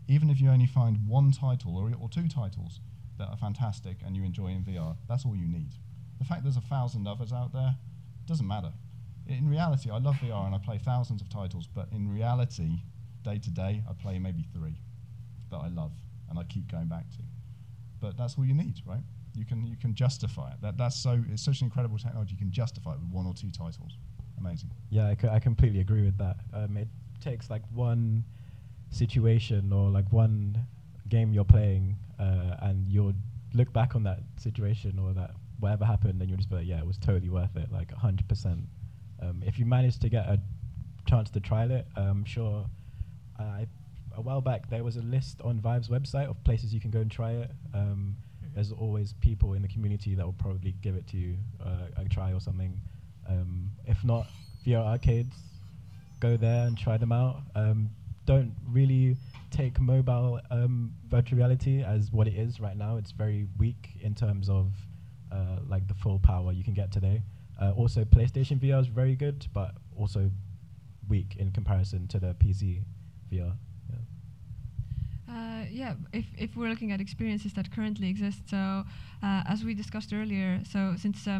[0.07, 2.79] Even if you only find one title or, or two titles
[3.17, 5.71] that are fantastic and you enjoy in VR, that's all you need.
[6.19, 7.75] The fact there's a thousand others out there
[8.25, 8.71] doesn't matter.
[9.27, 12.81] In reality, I love VR and I play thousands of titles, but in reality,
[13.23, 14.75] day to day, I play maybe three
[15.49, 15.91] that I love
[16.29, 17.17] and I keep going back to.
[17.99, 19.03] But that's all you need, right?
[19.35, 20.57] You can you can justify it.
[20.61, 22.33] That that's so it's such an incredible technology.
[22.33, 23.97] You can justify it with one or two titles.
[24.37, 24.71] Amazing.
[24.89, 26.37] Yeah, I, I completely agree with that.
[26.53, 26.87] Um, it
[27.21, 28.25] takes like one
[28.89, 30.57] situation or like one
[31.09, 33.13] game you're playing, uh, and you'll
[33.53, 36.79] look back on that situation or that whatever happened, and you'll just be like, yeah,
[36.79, 38.65] it was totally worth it, like 100%.
[39.21, 40.39] Um, if you manage to get a
[41.05, 42.65] chance to trial it, I'm sure.
[43.39, 43.67] I,
[44.15, 46.99] a while back, there was a list on Vive's website of places you can go
[46.99, 47.51] and try it.
[47.73, 48.15] Um,
[48.53, 52.05] there's always people in the community that will probably give it to you uh, a
[52.09, 52.79] try or something.
[53.27, 54.27] Um, if not,
[54.65, 55.35] VR arcades,
[56.19, 57.41] go there and try them out.
[57.55, 57.89] Um,
[58.25, 59.17] don't really
[59.53, 62.97] take mobile um, virtual reality as what it is right now.
[62.97, 64.73] It's very weak in terms of
[65.31, 67.21] uh, like the full power you can get today.
[67.61, 70.31] Uh, also, PlayStation VR is very good, but also
[71.07, 72.81] weak in comparison to the PC
[73.31, 73.53] VR.
[75.29, 78.83] Uh, yeah, if, if we're looking at experiences that currently exist, so
[79.23, 81.39] uh, as we discussed earlier, so since uh,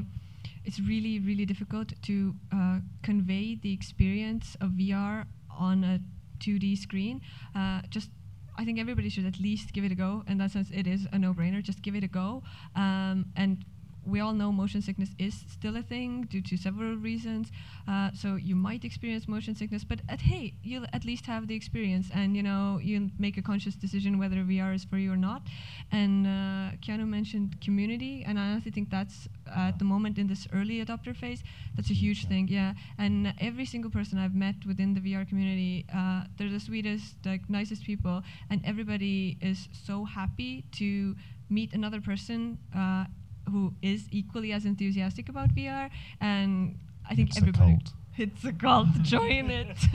[0.65, 5.99] it's really, really difficult to uh, convey the experience of VR on a
[6.43, 7.21] 2D screen,
[7.55, 8.09] uh, just
[8.55, 10.11] I think everybody should at least give it a go.
[10.27, 11.61] In that sense, it is a no-brainer.
[11.63, 12.43] Just give it a go,
[12.75, 13.65] um, and
[14.05, 17.51] we all know motion sickness is still a thing due to several reasons.
[17.87, 21.55] Uh, so you might experience motion sickness, but at hey, you'll at least have the
[21.55, 25.17] experience, and you know you'll make a conscious decision whether VR is for you or
[25.17, 25.43] not.
[25.91, 30.47] And uh, Keanu mentioned community, and I honestly think that's at the moment in this
[30.53, 31.43] early adopter phase,
[31.75, 32.47] that's a huge thing.
[32.47, 37.15] Yeah, and every single person I've met within the VR community, uh, they're the sweetest,
[37.25, 41.15] like nicest people, and everybody is so happy to
[41.49, 43.05] meet another person uh,
[43.49, 45.89] who is equally as enthusiastic about VR,
[46.21, 46.77] and
[47.09, 47.73] I think It's a everybody.
[47.73, 47.93] cult.
[48.17, 48.87] It's a cult.
[49.01, 49.77] Join it.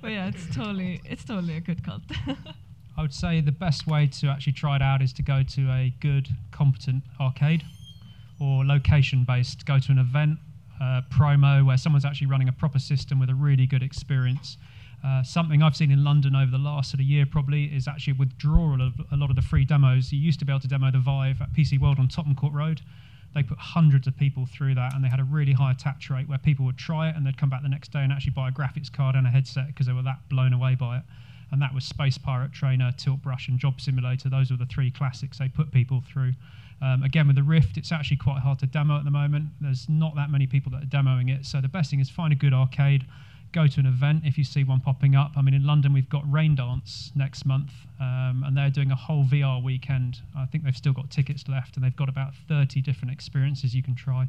[0.00, 2.02] but yeah, it's totally, it's totally a good cult.
[2.96, 5.70] I would say the best way to actually try it out is to go to
[5.70, 7.64] a good, competent arcade
[8.38, 9.64] or location based.
[9.64, 10.38] Go to an event,
[10.80, 14.58] uh, promo, where someone's actually running a proper system with a really good experience.
[15.04, 18.14] Uh, something I've seen in London over the last sort of year probably is actually
[18.14, 20.12] withdrawal of a lot of the free demos.
[20.12, 22.52] You used to be able to demo the Vive at PC World on Tottenham Court
[22.52, 22.80] Road.
[23.34, 26.28] They put hundreds of people through that, and they had a really high attach rate
[26.28, 28.48] where people would try it and they'd come back the next day and actually buy
[28.48, 31.02] a graphics card and a headset because they were that blown away by it
[31.52, 34.30] and that was Space Pirate Trainer, Tilt Brush, and Job Simulator.
[34.30, 36.32] Those were the three classics they put people through.
[36.80, 39.50] Um, again, with the Rift, it's actually quite hard to demo at the moment.
[39.60, 42.32] There's not that many people that are demoing it, so the best thing is find
[42.32, 43.06] a good arcade.
[43.52, 45.32] Go to an event if you see one popping up.
[45.36, 49.24] I mean, in London, we've got Raindance next month, um, and they're doing a whole
[49.24, 50.20] VR weekend.
[50.34, 53.82] I think they've still got tickets left, and they've got about 30 different experiences you
[53.82, 54.26] can try.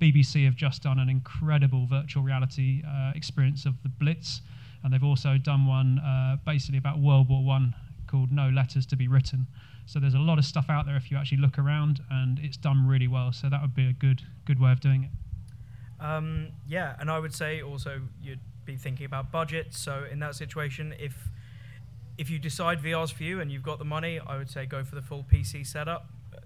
[0.00, 4.40] BBC have just done an incredible virtual reality uh, experience of the Blitz,
[4.82, 7.74] and they've also done one uh, basically about World War One
[8.06, 9.46] called No Letters to Be Written.
[9.86, 12.56] So there's a lot of stuff out there if you actually look around, and it's
[12.56, 13.30] done really well.
[13.32, 15.10] So that would be a good good way of doing it.
[16.04, 19.74] Um, yeah, and I would say also you'd be thinking about budget.
[19.74, 21.16] So in that situation, if
[22.16, 24.84] if you decide VR's for you and you've got the money, I would say go
[24.84, 26.06] for the full PC setup.
[26.32, 26.38] Uh,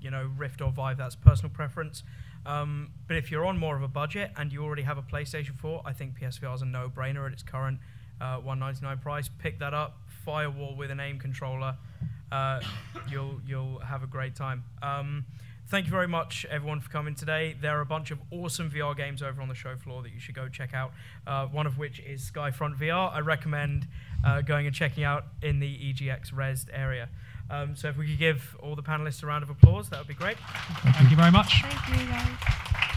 [0.00, 2.04] You know, Rift or Vive, that's personal preference.
[2.44, 5.56] Um, but if you're on more of a budget and you already have a PlayStation
[5.58, 7.80] 4, I think PSVR is a no-brainer at its current
[8.20, 9.28] uh, 199 price.
[9.38, 11.76] Pick that up, firewall with an aim controller.
[12.30, 12.60] Uh,
[13.10, 14.62] you'll you'll have a great time.
[14.82, 15.24] Um,
[15.68, 17.56] thank you very much, everyone, for coming today.
[17.60, 20.20] There are a bunch of awesome VR games over on the show floor that you
[20.20, 20.92] should go check out.
[21.26, 23.12] Uh, one of which is Skyfront VR.
[23.12, 23.86] I recommend
[24.24, 27.08] uh, going and checking out in the EGX Res area.
[27.50, 30.08] Um, so if we could give all the panelists a round of applause, that would
[30.08, 30.36] be great.
[30.38, 31.62] Thank you very much.
[31.62, 32.95] Thank you, guys.